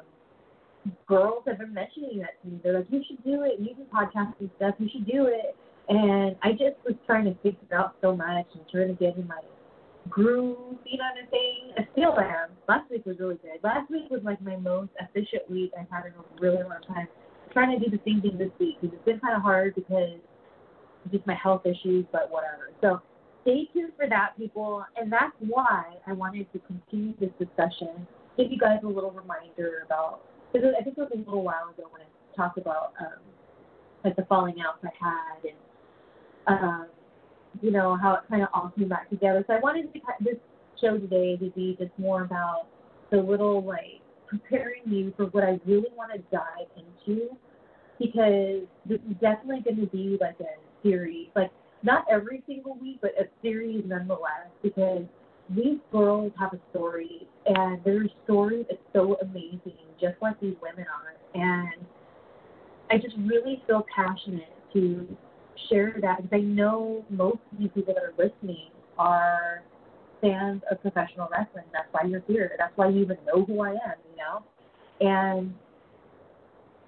[1.07, 2.61] girls have been mentioning that to me.
[2.62, 3.61] They're like, you should do it.
[3.61, 4.74] You do podcasting stuff.
[4.79, 5.57] You should do it.
[5.89, 9.16] And I just was trying to figure it out so much and trying to get
[9.16, 9.41] in my
[10.09, 11.72] groove, you know what I'm saying?
[11.76, 12.51] I still am.
[12.68, 13.61] Last week was really good.
[13.62, 17.09] Last week was like my most efficient week I've had in a really long time.
[17.47, 19.74] I'm trying to do the same thing this week because it's been kind of hard
[19.74, 20.20] because
[21.05, 22.70] of just my health issues, but whatever.
[22.80, 23.01] So
[23.43, 24.84] stay tuned for that, people.
[24.97, 29.82] And that's why I wanted to continue this discussion, give you guys a little reminder
[29.84, 30.20] about,
[30.53, 33.20] because I think it was a little while ago when I talked about um,
[34.05, 35.57] like the falling outs I had and
[36.49, 36.86] um,
[37.61, 39.44] you know, how it kind of all came back together.
[39.46, 40.36] So I wanted to, this
[40.80, 42.66] show today to be just more about
[43.11, 47.30] the little, like, preparing you for what I really want to dive into
[47.99, 51.51] because this is definitely going to be like a series, like
[51.82, 55.05] not every single week, but a series nonetheless because
[55.51, 60.84] these girls have a story and their story is so amazing, just like these women
[60.84, 61.14] are.
[61.34, 61.86] And
[62.90, 65.16] I just really feel passionate to
[65.68, 69.62] share that because I know most of you people that are listening are
[70.20, 71.64] fans of professional wrestling.
[71.72, 72.52] That's why you're here.
[72.59, 74.42] That's why you even know who I am, you know?
[75.00, 75.54] And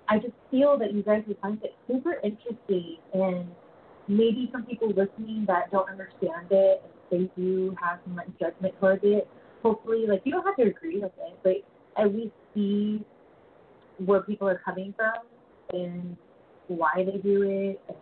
[0.09, 3.47] I just feel that you guys would find it super interesting and
[4.09, 8.75] maybe some people listening that don't understand it and they do have some like judgment
[8.81, 9.29] towards it.
[9.63, 13.05] Hopefully, like you don't have to agree with it, but at least see
[14.05, 15.15] where people are coming from
[15.73, 16.17] and
[16.69, 17.97] why they do it and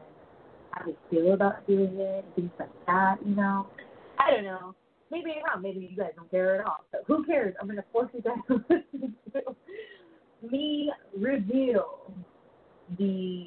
[0.70, 3.66] how they feel about doing it, things like that, you know.
[4.18, 4.74] I don't know.
[5.10, 5.62] Maybe I'm wrong.
[5.62, 6.84] Maybe you guys don't care at all.
[6.92, 7.54] So who cares?
[7.60, 8.58] I'm gonna force you guys to
[9.32, 12.12] to me reveal
[12.98, 13.46] the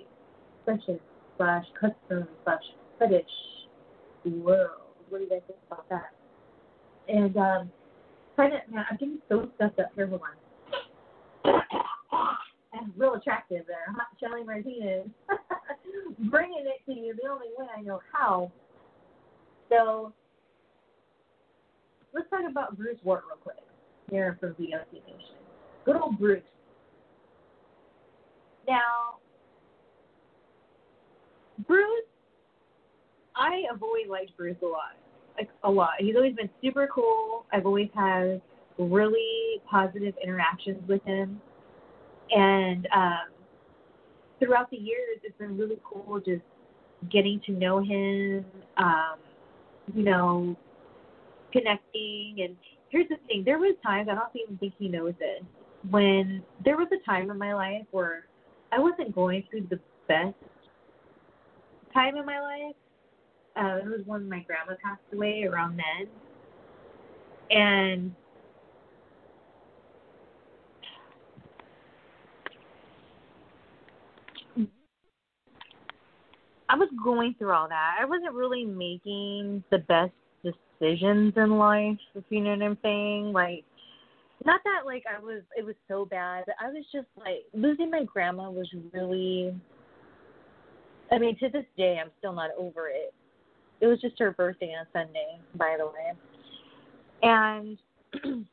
[0.65, 0.99] session
[1.37, 2.63] slash custom slash
[2.99, 3.25] fetish
[4.25, 4.81] world.
[5.09, 6.11] What do you guys think about that?
[7.07, 7.71] And um
[8.35, 10.07] kind of man, I'm getting so stuffed up here.
[10.07, 11.61] Hold on.
[12.97, 14.03] Real attractive there, huh?
[14.19, 15.07] Shelly Martinez.
[16.29, 18.51] Bringing it to you the only way I know how.
[19.69, 20.13] So,
[22.13, 23.57] let's talk about Bruce Wirt real quick
[24.09, 25.35] here for VOC Nation.
[25.85, 26.43] Good old Bruce.
[28.67, 29.17] Now,
[31.67, 32.05] Bruce,
[33.35, 34.97] I have always liked Bruce a lot.
[35.37, 35.91] Like, a lot.
[35.99, 37.45] He's always been super cool.
[37.51, 38.41] I've always had
[38.77, 41.41] really positive interactions with him
[42.35, 43.29] and um,
[44.39, 46.41] throughout the years, it's been really cool just
[47.11, 48.45] getting to know him,
[48.77, 49.17] um,
[49.93, 50.55] you know,
[51.51, 52.37] connecting.
[52.39, 52.55] And
[52.89, 55.43] here's the thing: there was times I don't even think he knows it.
[55.89, 58.25] When there was a time in my life where
[58.71, 60.35] I wasn't going through the best
[61.93, 62.75] time in my life.
[63.57, 66.07] Uh, it was when my grandma passed away around then,
[67.49, 68.15] and
[76.71, 77.97] I was going through all that.
[77.99, 83.33] I wasn't really making the best decisions in life, if you know what I'm saying.
[83.33, 83.65] Like,
[84.45, 87.91] not that like I was, it was so bad, but I was just like losing
[87.91, 89.53] my grandma was really.
[91.11, 93.13] I mean, to this day, I'm still not over it.
[93.81, 96.13] It was just her birthday on Sunday, by the way,
[97.21, 97.77] and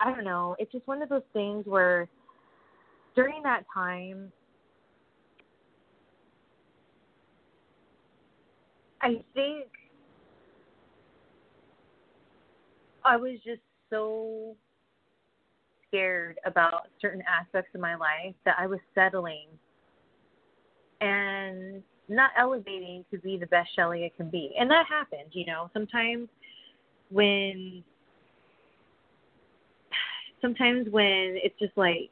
[0.00, 0.56] I don't know.
[0.58, 2.06] It's just one of those things where
[3.16, 4.30] during that time
[9.04, 9.66] I think
[13.04, 14.56] I was just so
[15.86, 19.48] scared about certain aspects of my life that I was settling
[21.02, 24.54] and not elevating to be the best Shelly I can be.
[24.58, 25.70] And that happened, you know.
[25.74, 26.28] Sometimes
[27.10, 27.84] when
[30.40, 32.08] sometimes when it's just like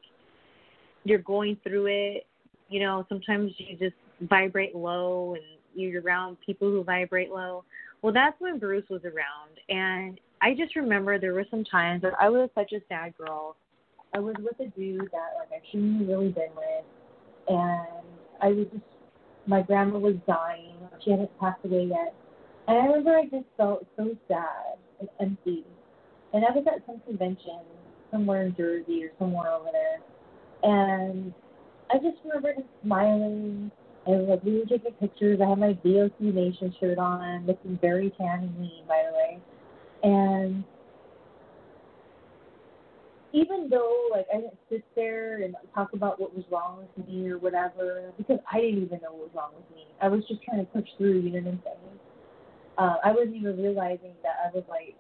[1.05, 2.27] you're going through it,
[2.69, 3.97] you know, sometimes you just
[4.29, 5.43] vibrate low and
[5.75, 7.65] you're around people who vibrate low.
[8.03, 12.15] Well, that's when Bruce was around, and I just remember there were some times that
[12.21, 13.57] I was such a sad girl.
[14.15, 16.85] I was with a dude that like I shouldn't really been with,
[17.49, 18.05] and
[18.43, 18.85] I was just
[19.47, 20.75] my grandma was dying.
[21.05, 22.15] She hadn't passed away yet,
[22.67, 25.65] and I remember I just felt so sad and empty.
[26.35, 27.61] And I was at some convention
[28.11, 30.01] somewhere in Jersey or somewhere over there,
[30.63, 31.33] and
[31.91, 33.71] I just remember him smiling
[34.07, 35.41] and like we were taking pictures.
[35.45, 39.39] I had my VOC Nation shirt on, looking very tan and lean, by the way.
[40.03, 40.65] And
[43.33, 47.31] even though like I didn't sit there and talk about what was wrong with me
[47.31, 49.87] or whatever, because I didn't even know what was wrong with me.
[50.01, 51.99] I was just trying to push through, you know what I'm saying?
[52.79, 54.97] Uh, I wasn't even realizing that I was like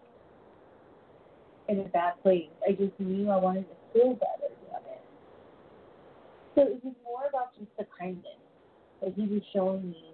[1.68, 2.50] in a bad place.
[2.68, 5.02] I just knew I wanted to feel better doing it.
[6.54, 8.38] So it was more about just the kindness
[9.02, 10.12] that he was showing me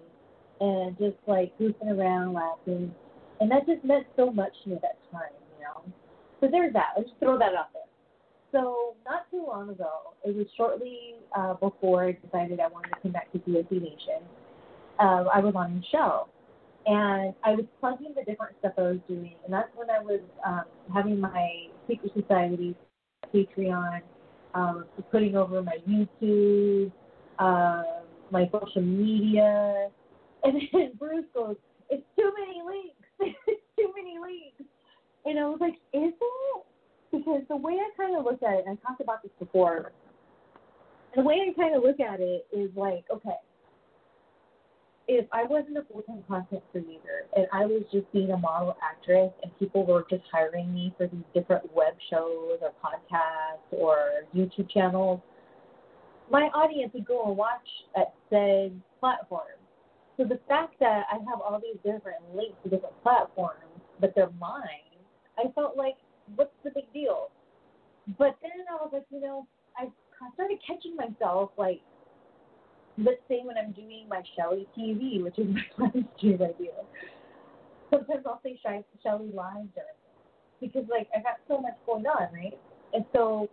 [0.59, 2.93] and just like goofing around, laughing.
[3.39, 5.93] And that just meant so much to me at that time, you know.
[6.41, 6.89] So there's that.
[6.97, 7.83] I'll just throw that out there.
[8.51, 12.99] So not too long ago, it was shortly uh, before I decided I wanted to
[13.01, 14.23] connect with VOC Nation.
[14.99, 16.27] Uh, I was on the show,
[16.85, 20.19] and I was plugging the different stuff I was doing, and that's when I was
[20.45, 20.63] um,
[20.93, 22.75] having my secret society,
[23.33, 24.01] Patreon,
[24.55, 26.91] um, putting over my YouTube,
[27.37, 27.83] uh,
[28.31, 29.89] my social media,
[30.43, 31.55] and then Bruce goes,
[31.89, 33.37] "It's too many links.
[33.47, 34.71] it's too many links,"
[35.25, 36.65] and I was like, "Is it?"
[37.11, 39.91] Because the way I kind of look at it, and I talked about this before,
[41.15, 43.37] the way I kind of look at it is like, okay,
[45.07, 48.77] if I wasn't a full time content creator and I was just being a model
[48.83, 53.97] actress and people were just hiring me for these different web shows or podcasts or
[54.35, 55.19] YouTube channels,
[56.29, 59.57] my audience would go and watch at said platform.
[60.17, 63.63] So the fact that I have all these different links to different platforms,
[64.01, 64.99] but they're mine,
[65.37, 65.95] I felt like,
[66.35, 67.29] what's the big deal?
[68.17, 69.87] But then I was like, you know, I
[70.33, 71.81] started catching myself like
[72.97, 76.69] let's say when I'm doing my Shelly TV, which is my live stream I do,
[77.89, 79.99] sometimes I'll say Shelly Live during
[80.59, 82.57] because like I got so much going on, right?
[82.93, 83.49] And so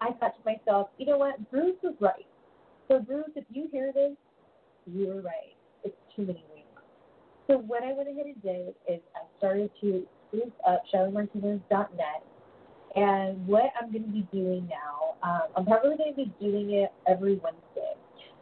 [0.00, 2.26] I thought to myself, you know what, Bruce was right.
[2.88, 4.16] So Bruce, if you hear this,
[4.86, 5.56] you were right.
[5.84, 6.68] It's too many weeks.
[7.46, 12.22] So what I went ahead and did is I started to spruce up ShellyMartinez.net
[12.94, 16.72] and what I'm going to be doing now, um, I'm probably going to be doing
[16.72, 17.94] it every Wednesday.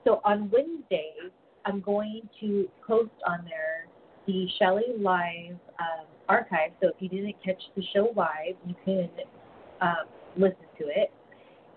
[0.05, 1.33] So on Wednesdays,
[1.65, 3.87] I'm going to post on there
[4.27, 6.71] the Shelly Live um, archive.
[6.81, 9.09] So if you didn't catch the show live, you can
[9.81, 11.13] um, listen to it.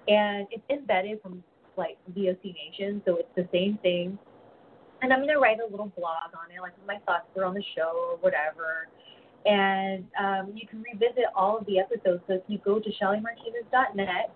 [0.10, 1.44] And it's embedded from
[1.78, 4.18] like VOC Nation, so it's the same thing.
[5.02, 7.64] And I'm to write a little blog on it, like my thoughts were on the
[7.76, 8.90] show or whatever.
[9.46, 12.22] And um, you can revisit all of the episodes.
[12.28, 14.36] So if you go to ShellyMartinez.net,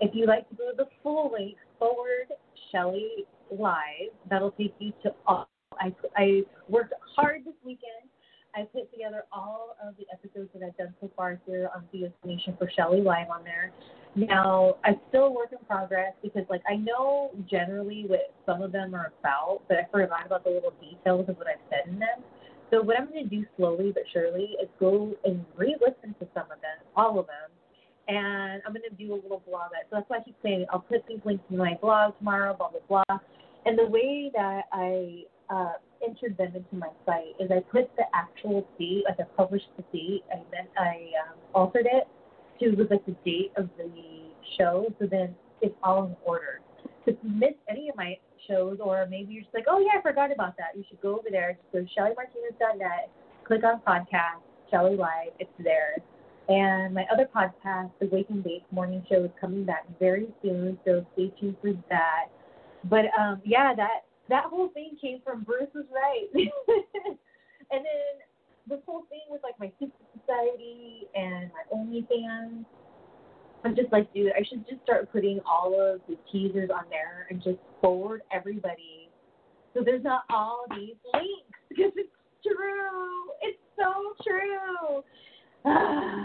[0.00, 2.28] if you like to go to the full link forward
[2.70, 4.12] Shelly Live.
[4.28, 5.48] That'll take you to all.
[5.80, 8.10] I, I worked hard this weekend.
[8.58, 12.12] I put together all of the episodes that I've done so far here on VOC
[12.24, 13.70] Nation for Shelly Live on there.
[14.16, 18.96] Now, I'm still work in progress because, like, I know generally what some of them
[18.96, 22.18] are about, but I forgot about the little details of what I've said in them.
[22.72, 26.26] So, what I'm going to do slowly but surely is go and re listen to
[26.34, 27.54] some of them, all of them,
[28.08, 29.70] and I'm going to do a little blog.
[29.88, 32.70] So that's why I keep saying I'll put these links in my blog tomorrow, blah,
[32.70, 33.18] blah, blah.
[33.66, 35.74] And the way that I uh,
[36.06, 39.84] entered them into my site is I put the actual date, like I published the
[39.92, 42.06] date, I then I um, altered it
[42.60, 43.90] to with like the date of the
[44.58, 46.60] show, so then it's all in order.
[47.04, 48.16] So if you miss any of my
[48.48, 51.18] shows, or maybe you're just like, oh yeah, I forgot about that, you should go
[51.18, 51.58] over there.
[51.72, 53.10] Go to ShellyMartinez.net,
[53.44, 55.96] click on podcast, Shelly Live, it's there.
[56.48, 60.78] And my other podcast, the Wake and Bake Morning Show, is coming back very soon,
[60.84, 62.26] so stay tuned for that.
[62.84, 66.28] But um, yeah, that that whole thing came from Bruce was right.
[66.34, 68.28] and then
[68.68, 72.64] this whole thing with like my Super Society and my OnlyFans.
[73.64, 77.26] I'm just like, dude, I should just start putting all of the teasers on there
[77.30, 79.10] and just forward everybody.
[79.74, 82.08] So there's not all these links because it's
[82.44, 83.30] true.
[83.42, 85.02] It's so true.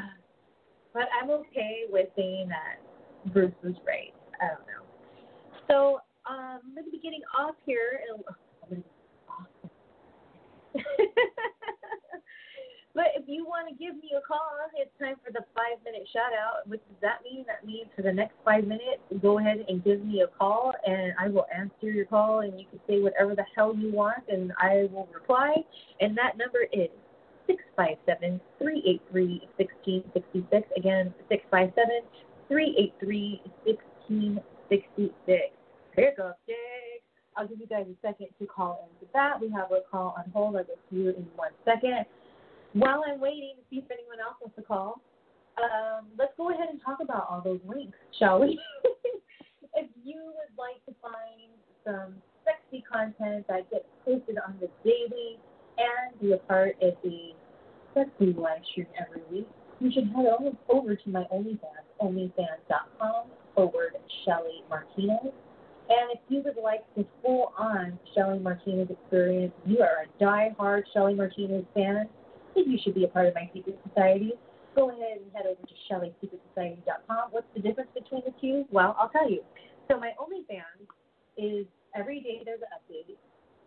[0.93, 4.13] but I'm okay with saying that Bruce was right.
[4.41, 4.83] I don't know.
[5.67, 7.99] So um, I'm going to be getting off here.
[12.95, 14.39] But if you want to give me a call,
[14.77, 16.67] it's time for the five minute shout out.
[16.67, 17.43] What does that mean?
[17.47, 21.13] That means for the next five minutes, go ahead and give me a call, and
[21.19, 24.53] I will answer your call, and you can say whatever the hell you want, and
[24.59, 25.55] I will reply.
[26.01, 26.89] And that number is
[27.47, 30.67] six five seven three eight three sixteen sixty six.
[30.77, 32.01] Again, six five seven
[32.47, 34.39] three eight three sixteen
[34.69, 35.49] sixty six.
[35.95, 37.03] Pick up, Jake.
[37.37, 39.39] I'll give you guys a second to call into that.
[39.39, 40.55] We have a call on hold.
[40.55, 42.05] I'll get to you in one second.
[42.73, 45.01] While I'm waiting to see if anyone else wants to call,
[45.57, 48.59] um, let's go ahead and talk about all those links, shall we?
[49.75, 51.53] if you would like to find
[51.85, 52.15] some
[52.45, 55.37] sexy content that gets posted on the daily
[55.77, 57.33] and be a part of the
[57.93, 59.47] sexy live stream every week,
[59.79, 60.25] you should head
[60.69, 63.93] over to my OnlyFans, onlyfans.com forward
[64.25, 65.33] Shelly Martinez
[65.89, 70.85] And if you would like the full on Shelly Martinez experience, you are a die-hard
[70.93, 72.07] Shelly Martinez fan,
[72.55, 74.33] then you should be a part of my secret society.
[74.75, 77.29] Go ahead and head over to ShellySecretSociety.com.
[77.31, 78.65] What's the difference between the two?
[78.71, 79.41] Well, I'll tell you.
[79.91, 80.87] So my OnlyFans
[81.37, 81.65] is
[81.95, 83.17] every day there's an update.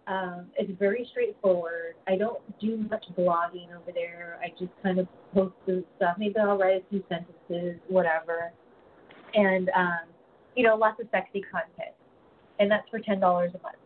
[0.09, 1.95] Um, it's very straightforward.
[2.07, 4.39] I don't do much blogging over there.
[4.43, 6.17] I just kind of post the stuff.
[6.19, 8.53] Maybe I'll write a few sentences, whatever.
[9.35, 10.09] And um,
[10.55, 11.95] you know, lots of sexy content.
[12.59, 13.77] And that's for ten dollars a month.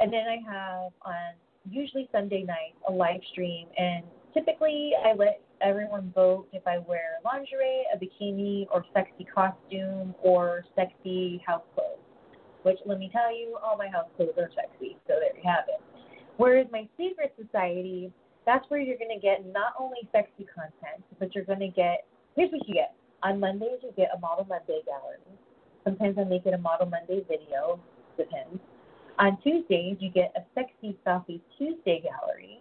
[0.00, 1.34] And then I have on
[1.70, 7.18] usually Sunday night a live stream and typically I let everyone vote if I wear
[7.24, 11.98] lingerie, a bikini, or sexy costume or sexy house clothes.
[12.62, 15.64] Which let me tell you, all my house clothes are sexy, so there you have
[15.68, 15.80] it.
[16.36, 18.12] Whereas my secret society,
[18.46, 22.66] that's where you're gonna get not only sexy content, but you're gonna get here's what
[22.68, 22.94] you get.
[23.22, 25.18] On Mondays you get a Model Monday gallery.
[25.88, 27.80] Sometimes I make it a Model Monday video,
[28.18, 28.60] depends.
[29.18, 32.60] On Tuesdays you get a sexy selfie Tuesday gallery.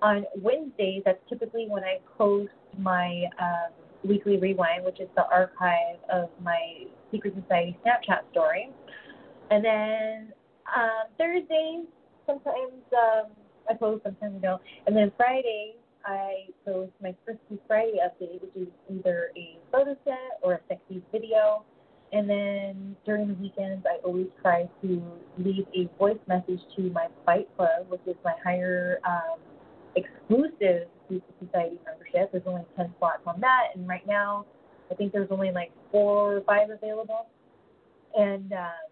[0.00, 3.72] On Wednesdays, that's typically when I post my um,
[4.04, 8.70] weekly rewind, which is the archive of my Secret Society Snapchat story.
[9.50, 10.32] And then
[10.74, 11.84] um, Thursdays,
[12.24, 13.32] sometimes um,
[13.68, 14.62] I post, sometimes I don't.
[14.86, 15.74] And then Friday,
[16.06, 21.02] I post my Frisky Friday update, which is either a photo set or a sexy
[21.12, 21.66] video.
[22.12, 25.02] And then during the weekends, I always try to
[25.38, 29.38] leave a voice message to my Fight Club, which is my higher um,
[29.96, 30.88] exclusive
[31.40, 32.32] Society membership.
[32.32, 34.44] There's only 10 spots on that, and right now,
[34.90, 37.28] I think there's only like four or five available.
[38.16, 38.90] And um,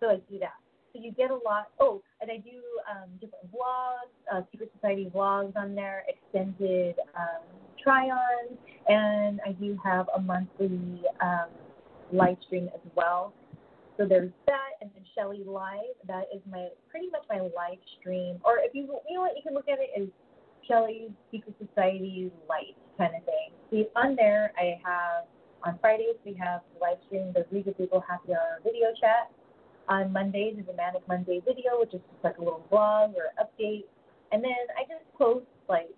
[0.00, 0.54] so I do that.
[0.92, 1.68] So you get a lot.
[1.78, 7.44] Oh, and I do um, different vlogs, uh, Secret Society vlogs on there, extended um,
[7.82, 8.58] try-ons,
[8.88, 11.48] and I do have a monthly um,
[12.12, 13.32] live stream as well.
[13.96, 15.96] So there's that, and then Shelly Live.
[16.06, 18.38] That is my pretty much my live stream.
[18.44, 20.08] Or if you you know what you can look at it as
[20.68, 23.50] Shelly's Secret Society Light kind of thing.
[23.70, 25.24] See on there, I have
[25.64, 29.30] on Fridays we have live stream the Riga People Happy Hour video chat.
[29.88, 33.30] On Mondays is a Manic Monday video, which is just like a little vlog or
[33.38, 33.84] update.
[34.32, 35.94] And then I just post like,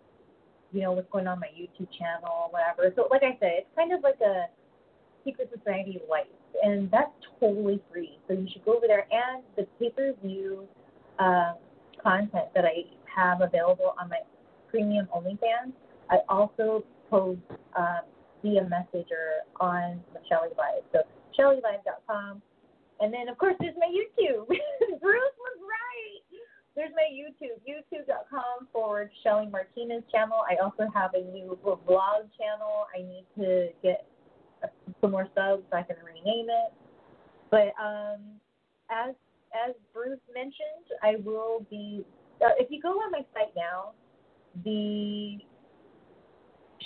[0.72, 2.93] you know, what's going on my YouTube channel, whatever.
[2.94, 4.44] So like I said, it's kind of like a
[5.28, 6.32] Secret Society Light,
[6.62, 8.18] and that's totally free.
[8.26, 9.06] So you should go over there.
[9.10, 10.66] And the pay-per-view
[11.18, 11.52] uh,
[12.02, 12.84] content that I
[13.14, 14.20] have available on my
[14.70, 15.72] premium only OnlyFans,
[16.10, 17.40] I also post
[17.76, 18.00] um,
[18.42, 20.84] via Messenger on Shelly Live.
[20.92, 21.00] So
[21.38, 22.40] ShellyLive.com.
[23.00, 24.46] And then, of course, there's my YouTube.
[25.00, 26.40] Bruce was right.
[26.74, 30.38] There's my YouTube, youtube.com forward Shelly Martinez channel.
[30.48, 32.86] I also have a new vlog channel.
[32.94, 34.06] I need to get
[35.01, 36.73] some more subs I can rename it.
[37.51, 38.20] But um,
[38.90, 39.15] as
[39.69, 42.05] as Bruce mentioned, I will be.
[42.40, 43.93] Uh, if you go on my site now,
[44.65, 45.39] the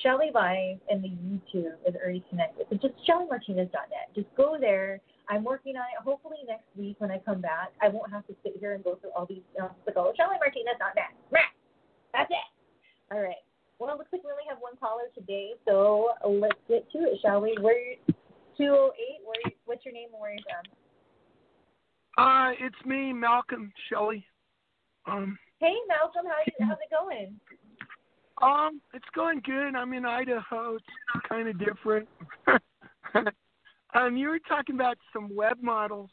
[0.03, 2.67] Shelly Live and the YouTube is already connected.
[2.71, 4.15] So just ShellyMartinez.net.
[4.15, 5.01] Just go there.
[5.29, 6.03] I'm working on it.
[6.05, 8.97] Hopefully next week when I come back, I won't have to sit here and go
[8.97, 9.43] through all these.
[9.55, 11.13] You know, like, oh, ShellyMartinez.net.
[12.13, 13.15] That's it.
[13.15, 13.37] All right.
[13.83, 17.19] Well, it looks like we only have one caller today, so let's get to it,
[17.21, 17.57] shall we?
[17.61, 17.97] Where
[18.57, 18.95] 208?
[19.27, 19.53] Where?
[19.65, 20.39] What's your name and where are you
[22.15, 22.25] from?
[22.25, 24.25] Uh, it's me, Malcolm Shelley.
[25.07, 25.37] Um.
[25.59, 26.31] Hey, Malcolm.
[26.31, 27.35] How you, how's it going?
[28.41, 29.75] Um, it's going good.
[29.75, 30.77] I'm in Idaho.
[30.77, 30.85] It's
[31.29, 32.09] kind of different.
[33.97, 36.11] um, you were talking about some web models.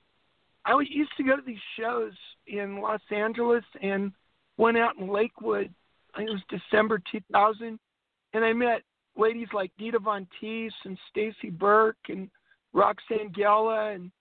[0.65, 2.13] I used to go to these shows
[2.47, 4.11] in Los Angeles and
[4.57, 5.71] went out in Lakewood.
[6.19, 7.79] Think it was December 2000,
[8.33, 8.81] and I met
[9.17, 12.29] ladies like Dita Von Teese and Stacy Burke and
[12.73, 14.11] Roxanne Gella, and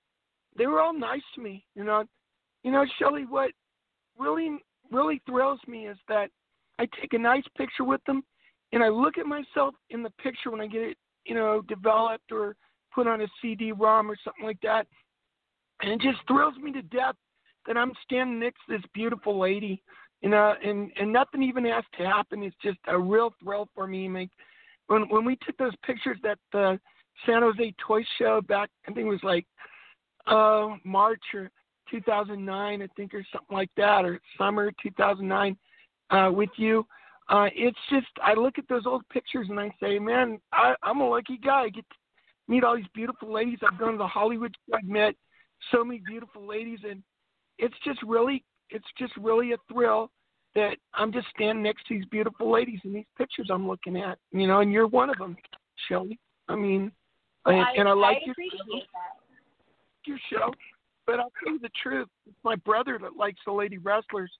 [0.56, 1.64] they were all nice to me.
[1.74, 2.04] You know,
[2.62, 3.24] you know, Shelly.
[3.26, 3.50] What
[4.16, 4.58] really
[4.92, 6.30] really thrills me is that
[6.78, 8.22] I take a nice picture with them,
[8.72, 10.96] and I look at myself in the picture when I get it,
[11.26, 12.54] you know, developed or
[12.94, 14.86] put on a CD-ROM or something like that,
[15.82, 17.16] and it just thrills me to death
[17.66, 19.82] that I'm standing next to this beautiful lady,
[20.22, 22.42] you know, and and nothing even has to happen.
[22.42, 24.08] It's just a real thrill for me.
[24.08, 24.30] Make
[24.86, 26.78] when when we took those pictures at the
[27.26, 29.46] San Jose Toy Show back, I think it was like
[30.26, 31.50] uh March or
[31.90, 35.56] 2009, I think, or something like that, or summer 2009
[36.10, 36.86] uh, with you.
[37.28, 41.00] Uh, it's just I look at those old pictures and I say, man, I, I'm
[41.00, 41.62] a lucky guy.
[41.62, 41.96] I get to
[42.48, 43.58] meet all these beautiful ladies.
[43.62, 44.54] I've gone to the Hollywood.
[44.72, 45.14] I've met
[45.70, 47.02] so many beautiful ladies, and
[47.58, 50.10] it's just really, it's just really a thrill
[50.54, 54.18] that I'm just standing next to these beautiful ladies in these pictures I'm looking at.
[54.32, 55.36] You know, and you're one of them,
[55.88, 56.18] Shelly.
[56.48, 56.90] I mean,
[57.44, 58.80] well, and, I, and I like your show,
[60.06, 60.54] your show.
[61.06, 62.08] but I'll tell you the truth.
[62.26, 64.32] It's my brother that likes the lady wrestlers,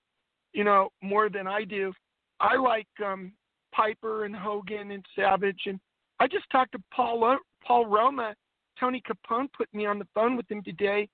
[0.52, 1.92] you know, more than I do.
[2.40, 3.32] I like um
[3.72, 5.78] Piper and Hogan and Savage, and
[6.20, 8.34] I just talked to Paul Paul Roma.
[8.78, 11.08] Tony Capone put me on the phone with him today.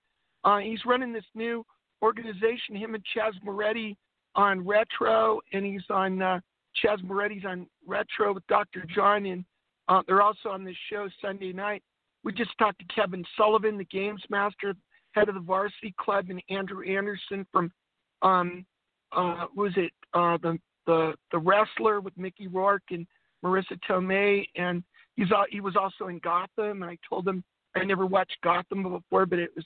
[0.44, 1.64] Uh, he's running this new
[2.04, 3.96] organization, him and Chaz Moretti
[4.34, 6.38] on Retro, and he's on uh,
[6.84, 8.84] Chaz Moretti's on Retro with Dr.
[8.94, 9.44] John, and
[9.88, 11.82] uh, they're also on this show Sunday night.
[12.22, 14.74] We just talked to Kevin Sullivan, the games master,
[15.12, 17.72] head of the varsity club, and Andrew Anderson from
[18.22, 18.66] um,
[19.12, 23.06] uh, was it uh, the the the wrestler with Mickey Rourke and
[23.44, 24.82] Marisa Tomei, and
[25.16, 26.82] he's he was also in Gotham.
[26.82, 27.44] And I told him
[27.76, 29.64] I never watched Gotham before, but it was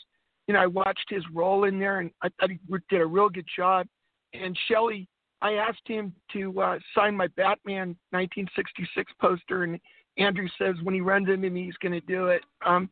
[0.48, 2.58] you know I watched his role in there, and I thought he
[2.90, 3.86] did a real good job.
[4.34, 5.06] And Shelley,
[5.40, 9.78] I asked him to uh, sign my Batman 1966 poster, and
[10.16, 12.42] Andrew says when he runs into me, he's going to do it.
[12.66, 12.90] Um,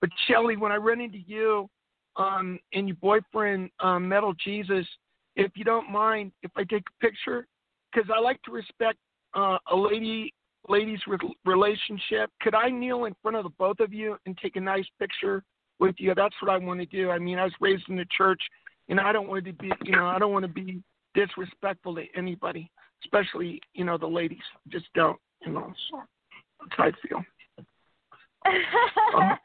[0.00, 1.68] but Shelley, when I run into you
[2.16, 4.86] um, and your boyfriend, um, Metal Jesus,
[5.34, 7.46] if you don't mind, if I take a picture,
[7.92, 8.98] because I like to respect
[9.34, 10.32] uh, a lady
[10.68, 12.30] ladies re- relationship.
[12.42, 15.42] Could I kneel in front of the both of you and take a nice picture
[15.78, 16.14] with you?
[16.14, 17.10] That's what I want to do.
[17.10, 18.40] I mean, I was raised in the church,
[18.88, 20.82] and I don't want to be, you know, I don't want to be
[21.14, 22.70] disrespectful to anybody,
[23.04, 24.38] especially you know the ladies.
[24.68, 25.72] Just don't, you know.
[25.90, 26.02] So
[26.60, 27.24] that's how I feel.
[29.16, 29.38] um,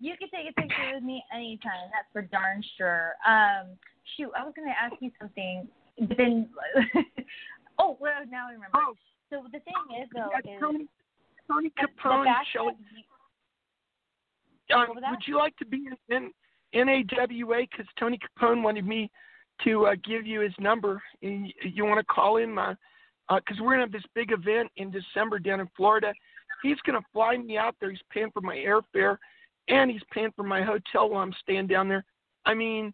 [0.00, 1.90] you can take a picture with me anytime.
[1.92, 3.12] That's for darn sure.
[3.26, 3.76] Um,
[4.16, 5.68] shoot, I was going to ask you something,
[6.08, 6.48] but then,
[7.78, 8.74] oh, well, now I remember.
[8.74, 8.94] Oh.
[9.30, 10.86] So the thing is, though, yeah, is Tony,
[11.48, 12.74] Tony Capone, Shelley.
[14.74, 16.30] Um, would you like to be in,
[16.74, 17.66] NAWA?
[17.70, 19.10] Because Tony Capone wanted me
[19.64, 21.02] to uh, give you his number.
[21.22, 22.54] And you want to call him?
[22.54, 22.76] Because
[23.28, 26.12] uh, uh, we're going to have this big event in December down in Florida.
[26.62, 27.90] He's going to fly me out there.
[27.90, 29.18] He's paying for my airfare
[29.68, 32.04] and he's paying for my hotel while I'm staying down there.
[32.44, 32.92] I mean,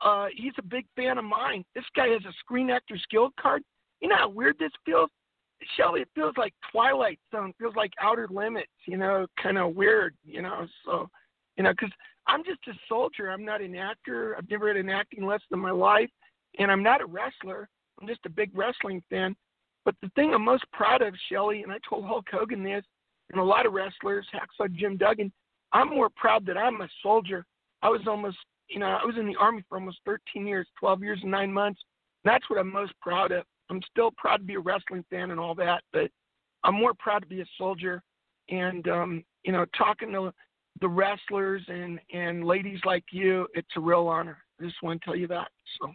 [0.00, 1.64] uh, he's a big fan of mine.
[1.74, 3.62] This guy has a Screen Actors Guild card.
[4.00, 5.10] You know how weird this feels?
[5.76, 7.50] Shelley, it feels like Twilight Zone.
[7.50, 10.66] It feels like Outer Limits, you know, kind of weird, you know.
[10.86, 11.08] So,
[11.56, 11.92] you know, because
[12.26, 13.30] I'm just a soldier.
[13.30, 14.36] I'm not an actor.
[14.36, 16.10] I've never had an acting lesson in my life.
[16.58, 17.68] And I'm not a wrestler.
[18.00, 19.36] I'm just a big wrestling fan.
[19.84, 22.84] But the thing I'm most proud of, Shelley, and I told Hulk Hogan this,
[23.30, 25.32] and a lot of wrestlers, Hacksaw Jim Duggan,
[25.72, 27.44] I'm more proud that I'm a soldier.
[27.82, 28.36] I was almost,
[28.68, 31.52] you know, I was in the army for almost 13 years, 12 years and nine
[31.52, 31.80] months.
[32.24, 33.44] That's what I'm most proud of.
[33.70, 36.10] I'm still proud to be a wrestling fan and all that, but
[36.64, 38.02] I'm more proud to be a soldier.
[38.50, 40.32] And um, you know, talking to
[40.80, 44.38] the wrestlers and and ladies like you, it's a real honor.
[44.60, 45.48] I just want to tell you that.
[45.80, 45.92] So.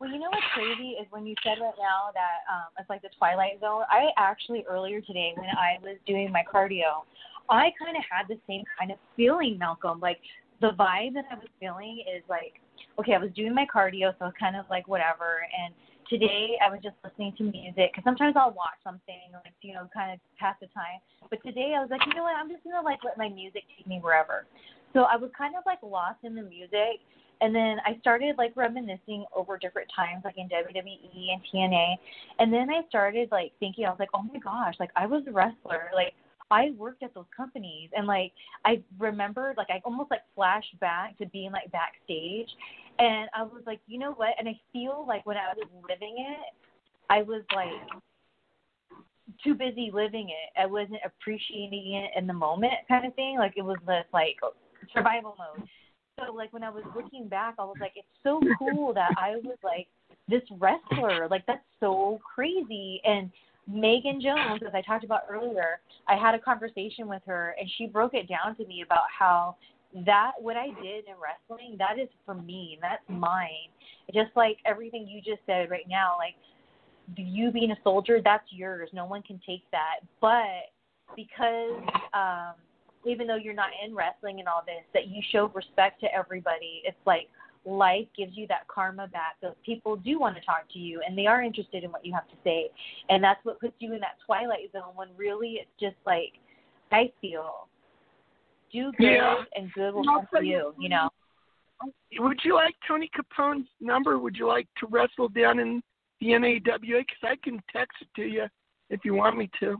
[0.00, 3.02] Well, you know what's crazy is when you said right now that um, it's like
[3.02, 3.82] the Twilight Zone.
[3.88, 7.06] I actually earlier today when I was doing my cardio,
[7.48, 10.00] I kind of had the same kind of feeling, Malcolm.
[10.00, 10.18] Like
[10.60, 12.54] the vibe that I was feeling is like,
[12.98, 15.46] okay, I was doing my cardio, so it's kind of like whatever.
[15.64, 15.72] And
[16.08, 19.88] today I was just listening to music because sometimes I'll watch something like you know
[19.92, 21.00] kind of pass the time.
[21.30, 22.36] But today I was like, you know what?
[22.36, 24.46] I'm just gonna like let my music take me wherever.
[24.92, 27.00] So I was kind of like lost in the music.
[27.40, 31.94] And then I started like reminiscing over different times, like in WWE and TNA.
[32.38, 35.24] And then I started like thinking, I was like, oh my gosh, like I was
[35.26, 35.90] a wrestler.
[35.92, 36.14] Like
[36.52, 38.32] I worked at those companies and like
[38.66, 42.48] I remember like I almost like flashed back to being like backstage
[42.98, 44.34] and I was like, you know what?
[44.38, 46.54] And I feel like when I was living it,
[47.08, 47.72] I was like
[49.42, 50.60] too busy living it.
[50.60, 53.36] I wasn't appreciating it in the moment kind of thing.
[53.38, 54.36] Like it was this like
[54.94, 55.66] survival mode.
[56.20, 59.36] So like when I was looking back, I was like, it's so cool that I
[59.36, 59.88] was like
[60.28, 61.28] this wrestler.
[61.28, 63.30] Like that's so crazy and
[63.68, 67.86] Megan Jones, as I talked about earlier, I had a conversation with her and she
[67.86, 69.56] broke it down to me about how
[70.06, 73.70] that what I did in wrestling, that is for me, that's mine.
[74.12, 76.34] Just like everything you just said right now, like
[77.16, 78.88] you being a soldier, that's yours.
[78.92, 80.00] No one can take that.
[80.20, 80.72] But
[81.14, 81.82] because
[82.14, 82.54] um
[83.04, 86.82] even though you're not in wrestling and all this, that you show respect to everybody,
[86.84, 87.28] it's like
[87.64, 89.36] life gives you that karma back.
[89.40, 92.12] Those people do want to talk to you and they are interested in what you
[92.12, 92.70] have to say.
[93.08, 96.32] And that's what puts you in that twilight zone when really it's just like,
[96.90, 97.68] I feel,
[98.72, 99.36] do good yeah.
[99.54, 101.08] and good will come for you, you know.
[102.18, 104.18] Would you like Tony Capone's number?
[104.18, 105.82] Would you like to wrestle down in
[106.20, 106.78] the NAWA?
[106.78, 108.44] Because I can text it to you
[108.90, 109.76] if you want me to.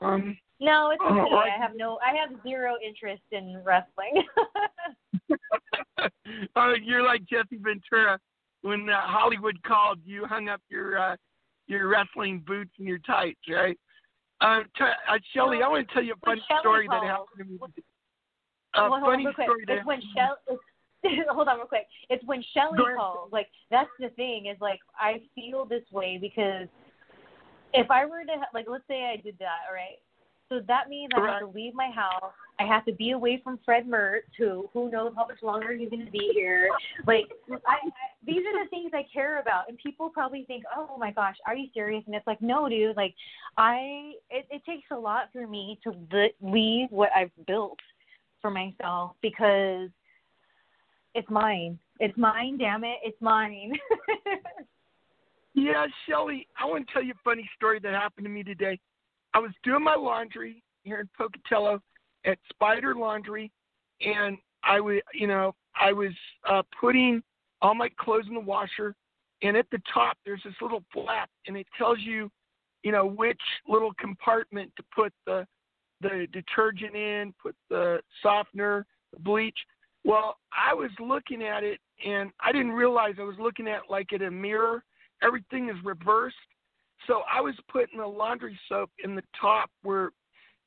[0.00, 1.34] Um, no, it's okay.
[1.34, 4.22] Uh, I have no, I have zero interest in wrestling.
[6.56, 8.18] uh, you're like Jesse Ventura.
[8.62, 11.16] When uh, Hollywood called, you hung up your uh,
[11.66, 13.78] your wrestling boots and your tights, right?
[14.42, 17.44] Uh, t- uh, Shelly, I want to tell you a funny story that happened to
[17.44, 17.58] me.
[18.74, 20.58] A well, funny story that it's when Shelley,
[21.02, 21.86] it's, hold on real quick.
[22.10, 23.32] It's when Shelly calls.
[23.32, 26.68] Like that's the thing is like I feel this way because
[27.72, 29.98] if I were to like let's say I did that, all right.
[30.50, 32.32] So that means I have to leave my house.
[32.58, 35.88] I have to be away from Fred Mertz, who who knows how much longer he's
[35.90, 36.68] going to be here.
[37.06, 37.76] Like I, I
[38.26, 41.54] these are the things I care about, and people probably think, oh my gosh, are
[41.54, 42.02] you serious?
[42.06, 42.96] And it's like, no, dude.
[42.96, 43.14] Like
[43.56, 47.78] I, it, it takes a lot for me to li- leave what I've built
[48.42, 49.88] for myself because
[51.14, 51.78] it's mine.
[52.00, 52.96] It's mine, damn it.
[53.04, 53.72] It's mine.
[55.52, 58.78] Yeah, Shelly, I want to tell you a funny story that happened to me today.
[59.34, 61.80] I was doing my laundry here in Pocatello
[62.24, 63.50] at Spider Laundry,
[64.00, 66.12] and I was, you know, I was
[66.48, 67.22] uh, putting
[67.62, 68.94] all my clothes in the washer,
[69.42, 72.30] and at the top there's this little flap, and it tells you,
[72.82, 75.46] you know, which little compartment to put the
[76.02, 79.58] the detergent in, put the softener, the bleach.
[80.02, 84.14] Well, I was looking at it, and I didn't realize I was looking at like
[84.14, 84.82] at a mirror
[85.22, 86.36] everything is reversed.
[87.06, 90.10] So I was putting the laundry soap in the top where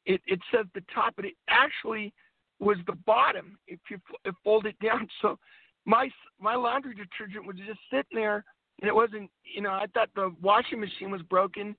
[0.06, 2.14] it, it says the top, but it actually
[2.60, 5.08] was the bottom if you if fold it down.
[5.22, 5.38] So
[5.86, 8.44] my my laundry detergent was just sitting there,
[8.82, 9.30] and it wasn't.
[9.44, 11.76] You know, I thought the washing machine was broken,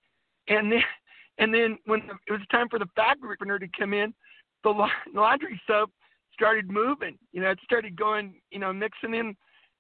[0.49, 0.83] and then
[1.39, 4.15] and then when it was time for the fabric opener to come in,
[4.63, 5.91] the la- laundry soap
[6.33, 7.19] started moving.
[7.33, 8.35] You know, it started going.
[8.51, 9.37] You know, mixing in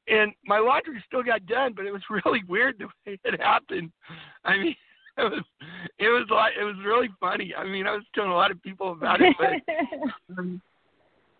[0.08, 3.90] and my laundry still got done, but it was really weird the way it happened.
[4.44, 4.76] I mean,
[5.18, 5.44] it was
[5.98, 7.54] it was like it was really funny.
[7.56, 10.60] I mean, I was telling a lot of people about it, but um,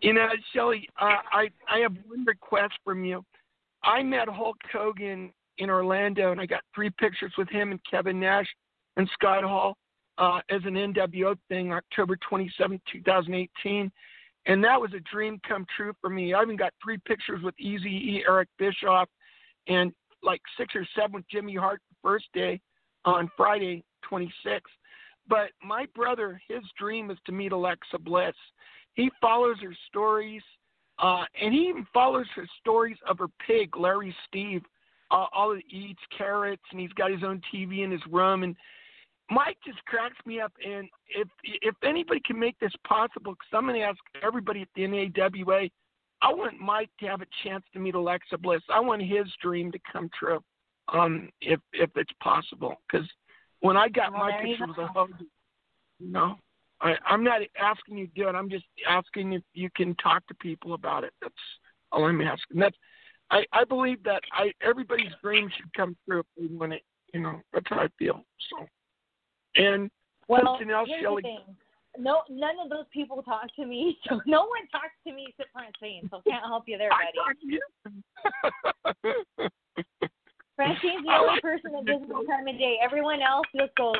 [0.01, 3.23] you know, Shelly, uh, I I have one request from you.
[3.83, 8.19] I met Hulk Hogan in Orlando, and I got three pictures with him and Kevin
[8.19, 8.47] Nash
[8.97, 9.77] and Scott Hall
[10.17, 13.91] uh, as an NWO thing, October 27, 2018
[14.45, 16.33] and that was a dream come true for me.
[16.33, 19.09] I even got three pictures with Easy E, Eric Bischoff,
[19.67, 19.91] and
[20.23, 22.59] like six or seven with Jimmy Hart the first day
[23.05, 24.61] on Friday 26th.
[25.27, 28.35] But my brother, his dream is to meet Alexa Bliss.
[28.93, 30.43] He follows her stories,
[30.99, 34.61] uh, and he even follows her stories of her pig, Larry Steve.
[35.11, 38.55] Uh, all he eats carrots, and he's got his own TV in his room, and
[39.29, 43.65] Mike just cracks me up, and if if anybody can make this possible, because I'm
[43.65, 45.69] going to ask everybody at the NAWA,
[46.21, 48.61] I want Mike to have a chance to meet Alexa Bliss.
[48.71, 50.43] I want his dream to come true,
[50.93, 52.75] um, if if it's possible.
[52.87, 53.07] Because
[53.61, 55.09] when I got Well, my picture with a hug,
[55.99, 56.35] you know,
[56.81, 58.35] I, I'm not asking you to do it.
[58.35, 61.13] I'm just asking if you can talk to people about it.
[61.19, 61.33] That's
[61.91, 62.59] all I'm asking.
[62.59, 62.77] That's
[63.31, 66.83] I I believe that I everybody's dream should come true if they want it.
[67.11, 68.23] You know, that's how I feel.
[68.51, 68.67] So.
[69.55, 69.89] And
[70.27, 71.21] well, something else, here's Shelley.
[71.21, 71.55] the thing.
[71.97, 75.49] No, none of those people talk to me, so no one talks to me except
[75.53, 76.09] Francine.
[76.09, 77.59] So can't help you there, buddy.
[80.55, 81.97] Francine's the only person that me
[82.29, 82.77] time of day.
[82.81, 83.95] Everyone else just goes,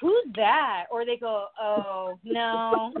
[0.00, 2.92] "Who's that?" Or they go, "Oh no."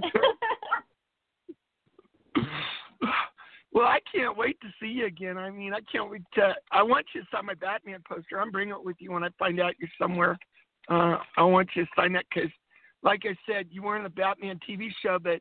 [3.78, 5.38] Well, I can't wait to see you again.
[5.38, 6.54] I mean, I can't wait to.
[6.72, 8.40] I want you to sign my Batman poster.
[8.40, 10.36] I'm bringing it with you when I find out you're somewhere.
[10.88, 12.50] Uh, I want you to sign that because,
[13.02, 15.40] like I said, you were in the Batman TV show, but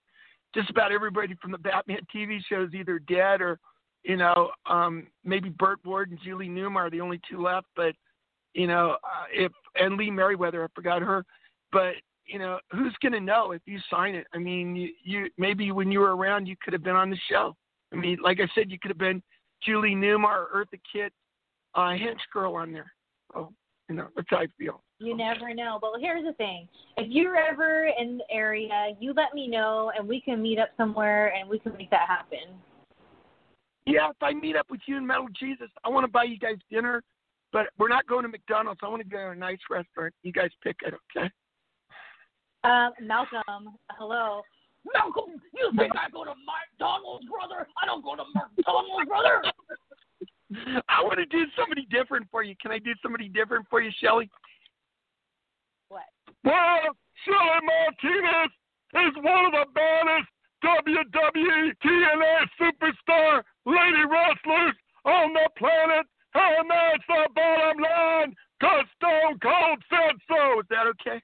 [0.53, 3.59] just about everybody from the Batman TV show is either dead or,
[4.03, 7.67] you know, um, maybe Burt Ward and Julie Newmar are the only two left.
[7.75, 7.93] But,
[8.53, 11.25] you know, uh, if and Lee Meriwether, I forgot her.
[11.71, 11.95] But
[12.27, 14.27] you know, who's going to know if you sign it?
[14.33, 17.17] I mean, you, you maybe when you were around, you could have been on the
[17.29, 17.55] show.
[17.93, 19.23] I mean, like I said, you could have been
[19.63, 21.13] Julie Newmar, or Eartha Kitt,
[21.75, 22.91] uh, Hench Girl on there.
[23.33, 23.49] Oh,
[23.89, 24.83] you know, that's how I feel.
[24.99, 25.77] You never know.
[25.79, 26.67] But here's the thing:
[26.97, 30.69] if you're ever in the area, you let me know, and we can meet up
[30.77, 32.59] somewhere, and we can make that happen.
[33.85, 36.37] Yeah, if I meet up with you in Metal Jesus, I want to buy you
[36.37, 37.03] guys dinner,
[37.53, 38.81] but we're not going to McDonald's.
[38.83, 40.13] I want to go to a nice restaurant.
[40.23, 41.29] You guys pick it, okay?
[42.63, 44.41] Um, Malcolm, hello.
[44.93, 47.67] Malcolm, you think I go to McDonald's, brother?
[47.81, 49.41] I don't go to McDonald's, brother.
[50.89, 52.55] I want to do somebody different for you.
[52.61, 54.29] Can I do somebody different for you, Shelly?
[56.43, 56.79] Well,
[57.25, 58.51] Shelly Martinez
[58.93, 60.29] is one of the baddest
[60.63, 69.39] WWE TNA superstar lady wrestlers on the planet, and that's the bottom line, because Stone
[69.41, 70.59] Cold said so.
[70.59, 71.21] Is that okay?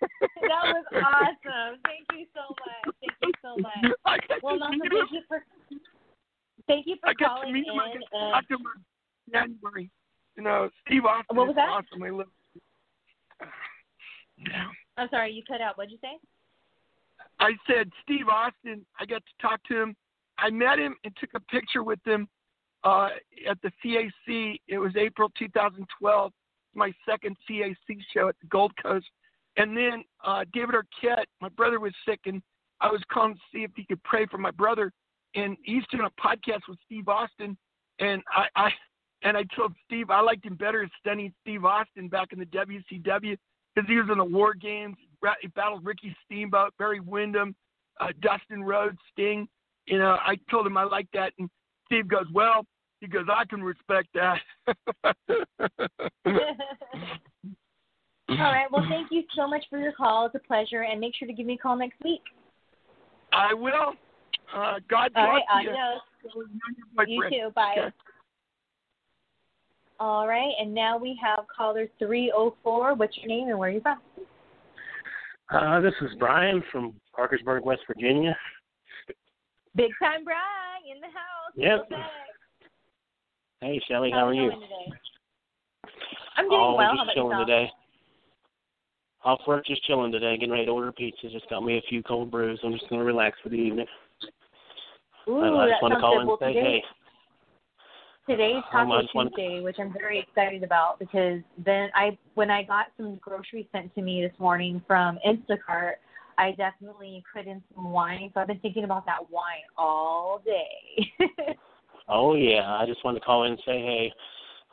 [0.40, 1.80] That was awesome.
[1.84, 2.94] Thank you so much.
[3.02, 3.92] Thank you so much.
[4.06, 5.42] I got Well, to meet thank you for
[6.68, 7.80] thank you for I to calling meet him.
[7.80, 8.00] I in.
[8.00, 8.58] got to uh,
[9.26, 9.90] in January.
[10.36, 11.68] You know, Steve Austin What was that?
[11.68, 12.02] awesome.
[12.02, 12.26] I love.
[14.98, 15.78] I'm sorry, you cut out.
[15.78, 16.18] What'd you say?
[17.40, 18.84] I said Steve Austin.
[19.00, 19.96] I got to talk to him
[20.38, 22.28] I met him and took a picture with him
[22.84, 23.08] uh,
[23.48, 24.60] at the CAC.
[24.68, 26.32] It was April 2012,
[26.74, 27.74] my second CAC
[28.14, 29.06] show at the Gold Coast.
[29.56, 32.40] And then uh, David Arquette, my brother was sick, and
[32.80, 34.92] I was calling to see if he could pray for my brother.
[35.34, 37.56] And he's doing a podcast with Steve Austin,
[37.98, 38.70] and I, I
[39.24, 42.46] and I told Steve I liked him better as Stunning Steve Austin back in the
[42.46, 43.36] WCW
[43.74, 44.96] because he was in the War Games.
[45.40, 47.54] He battled Ricky Steamboat, Barry Windham,
[48.00, 49.48] uh, Dustin Rhodes, Sting.
[49.86, 51.48] You know, I told him I like that, and
[51.86, 52.66] Steve goes, "Well,"
[53.00, 54.40] he goes, "I can respect that."
[58.30, 58.70] All right.
[58.70, 60.26] Well, thank you so much for your call.
[60.26, 62.20] It's a pleasure, and make sure to give me a call next week.
[63.32, 63.94] I will.
[64.54, 65.42] Uh, God bless right.
[65.62, 65.70] you.
[65.70, 66.00] Adios.
[67.06, 67.50] You too.
[67.54, 67.74] Bye.
[67.78, 67.94] Okay.
[70.00, 70.52] All right.
[70.60, 72.94] And now we have caller 304.
[72.94, 73.98] What's your name and where are you from?
[75.50, 78.36] Uh, this is Brian from Parkersburg, West Virginia.
[79.74, 81.52] Big time Brian in the house.
[81.56, 82.00] Yep.
[83.60, 84.50] Hey, Shelly, How how are you you?
[84.50, 84.98] today?
[86.36, 86.92] I'm doing oh, well.
[86.92, 87.70] just How about chilling today.
[89.24, 90.36] Off work, just chilling today.
[90.36, 91.28] Getting ready to order pizza.
[91.30, 92.60] Just got me a few cold brews.
[92.62, 93.86] I'm just gonna relax for the evening.
[95.28, 96.84] Ooh, I, I that just want to call and say, today, hey,
[98.28, 103.16] today's Taco Tuesday, which I'm very excited about because then I, when I got some
[103.16, 105.94] groceries sent to me this morning from Instacart,
[106.36, 108.30] I definitely put in some wine.
[108.34, 111.26] So I've been thinking about that wine all day.
[112.08, 114.12] oh yeah, I just wanted to call in and say, hey,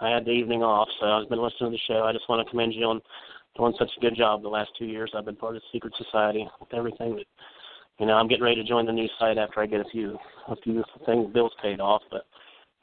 [0.01, 2.03] I had the evening off, so I've been listening to the show.
[2.03, 3.01] I just want to commend you on
[3.55, 5.11] doing such a good job the last two years.
[5.15, 7.25] I've been part of the secret society with everything that
[7.99, 10.17] you know, I'm getting ready to join the new site after I get a few
[10.49, 12.25] a few things bills paid off, but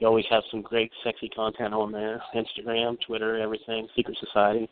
[0.02, 2.20] you always have some great sexy content on there.
[2.34, 4.68] Instagram, Twitter, everything, Secret Society.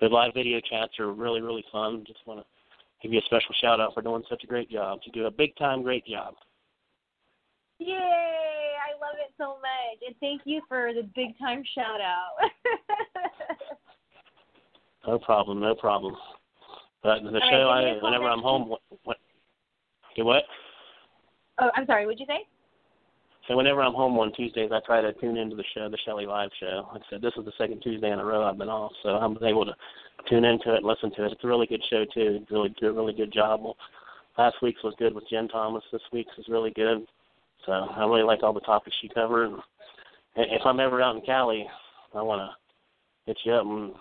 [0.00, 2.02] The live video chats are really, really fun.
[2.04, 2.46] Just want to
[3.00, 4.98] give you a special shout out for doing such a great job.
[5.04, 6.34] You do a big time great job.
[7.78, 7.94] Yay!
[7.94, 10.02] I love it so much.
[10.04, 12.50] And thank you for the big time shout out.
[15.04, 16.14] No problem, no problem.
[17.02, 19.16] But the right, show, a I whenever I'm home, what, what?
[20.14, 20.44] What?
[21.58, 22.06] oh, I'm sorry.
[22.06, 22.46] What'd you say?
[23.48, 26.26] So whenever I'm home on Tuesdays, I try to tune into the show, the Shelley
[26.26, 26.88] Live show.
[26.92, 29.10] Like I said, this is the second Tuesday in a row I've been off, so
[29.10, 29.74] I'm able to
[30.30, 31.32] tune into it listen to it.
[31.32, 32.38] It's a really good show too.
[32.40, 33.62] It's really do a really good job.
[34.38, 35.82] Last week's was good with Jen Thomas.
[35.92, 37.04] This week's is really good.
[37.66, 39.50] So I really like all the topics she covered.
[40.36, 41.66] If I'm ever out in Cali,
[42.14, 42.50] I want to
[43.26, 43.92] hit you up and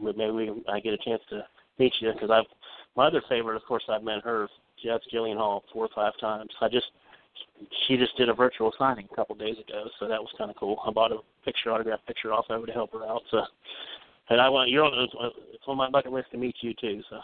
[0.00, 1.44] maybe we, I get a chance to
[1.78, 2.44] meet you because I've
[2.96, 4.48] my other favorite, of course, I've met her.
[4.84, 6.50] That's Jillian Hall four or five times.
[6.60, 6.86] I just
[7.86, 10.56] she just did a virtual signing a couple days ago, so that was kind of
[10.56, 10.80] cool.
[10.86, 13.22] I bought a picture, autograph picture off of her to help her out.
[13.30, 13.42] So,
[14.30, 15.08] and I want you're on
[15.52, 17.02] it's on my bucket list to meet you too.
[17.10, 17.18] So,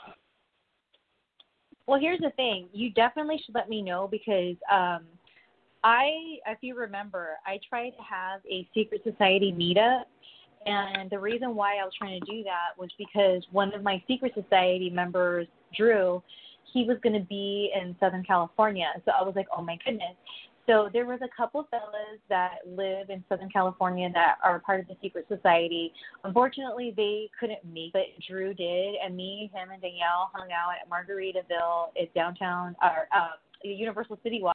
[1.86, 2.68] Well, here's the thing.
[2.72, 5.04] You definitely should let me know because um
[5.82, 6.10] I,
[6.46, 10.04] if you remember, I tried to have a secret society meetup,
[10.66, 14.02] and the reason why I was trying to do that was because one of my
[14.06, 16.22] secret society members, Drew,
[16.72, 18.86] he was going to be in Southern California.
[19.04, 20.16] So I was like, oh my goodness.
[20.66, 24.86] So there was a couple fellas that live in Southern California that are part of
[24.86, 25.92] the secret society.
[26.22, 30.88] Unfortunately, they couldn't make, but Drew did, and me, him, and Danielle hung out at
[30.88, 31.88] Margaritaville.
[31.96, 33.30] It's downtown, or um,
[33.64, 34.54] Universal City Walk.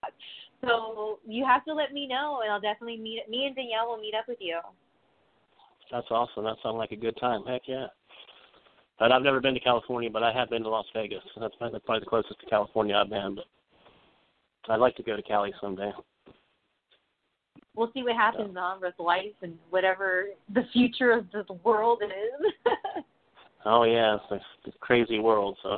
[0.62, 3.24] So you have to let me know, and I'll definitely meet.
[3.30, 4.60] Me and Danielle will meet up with you.
[5.92, 6.46] that's awesome.
[6.46, 7.44] That sounds like a good time.
[7.46, 7.88] Heck yeah.
[9.00, 11.22] But I've never been to California, but I have been to Las Vegas.
[11.40, 13.36] That's probably probably the closest to California I've been.
[13.36, 15.92] But I'd like to go to Cali someday.
[17.76, 22.54] We'll see what happens on with life and whatever the future of the world is.
[23.66, 24.36] Oh yeah, it's a,
[24.68, 25.58] it's a crazy world.
[25.64, 25.78] So,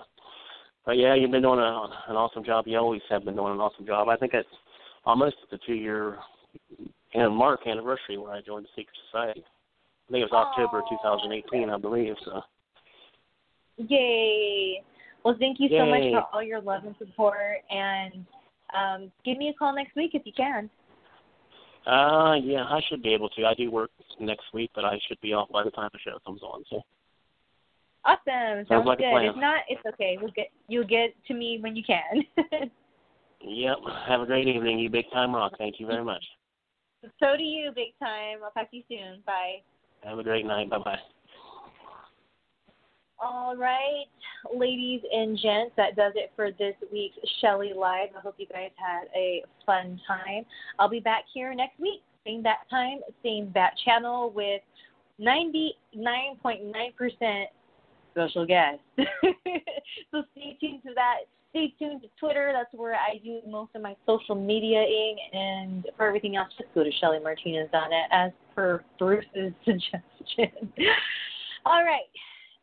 [0.86, 2.68] but yeah, you've been doing a, an awesome job.
[2.68, 4.10] You always have been doing an awesome job.
[4.10, 4.48] I think it's
[5.06, 6.18] almost the two year
[7.14, 9.42] and mark anniversary where I joined the Secret Society.
[9.42, 12.16] I think it was October 2018, I believe.
[12.26, 12.42] So,
[13.78, 14.84] Yay!
[15.24, 18.26] Well, thank you so much for all your love and support, and
[18.74, 20.70] um, give me a call next week if you can.
[21.86, 23.46] uh, yeah, I should be able to.
[23.46, 26.18] I do work next week, but I should be off by the time the show
[26.26, 26.64] comes on.
[26.70, 26.82] So,
[28.06, 28.66] Awesome.
[28.70, 29.12] Sounds, like a good.
[29.12, 29.26] plan.
[29.26, 30.18] If not, it's okay.
[30.22, 32.24] We'll get you'll get to me when you can.
[33.42, 33.78] yep.
[34.08, 35.54] Have a great evening, you big time rock.
[35.58, 36.24] Thank you very much.
[37.20, 38.38] so do you, big time.
[38.44, 39.22] I'll talk to you soon.
[39.26, 39.62] Bye.
[40.04, 40.70] Have a great night.
[40.70, 41.00] Bye bye.
[43.20, 44.06] All right,
[44.56, 48.10] ladies and gents, that does it for this week's Shelly Live.
[48.16, 50.46] I hope you guys had a fun time.
[50.78, 54.62] I'll be back here next week, same bat time, same bat channel with
[55.20, 57.46] 99.9%
[58.12, 58.80] special guest.
[60.12, 61.22] so stay tuned to that
[61.58, 62.52] stay tuned to Twitter.
[62.54, 65.16] That's where I do most of my social mediaing.
[65.34, 70.72] And for everything else, just go to ShellyMartinez.net as per Bruce's suggestion.
[71.66, 72.06] All right.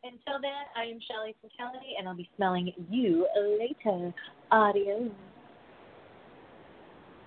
[0.05, 3.27] Until then, I am Shelly from Cali, and I'll be smelling you
[3.59, 4.13] later.
[4.51, 5.09] Adios.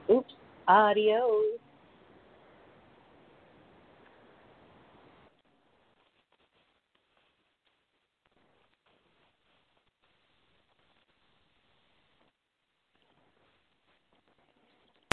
[0.08, 0.32] Oops.
[0.68, 1.58] Adios.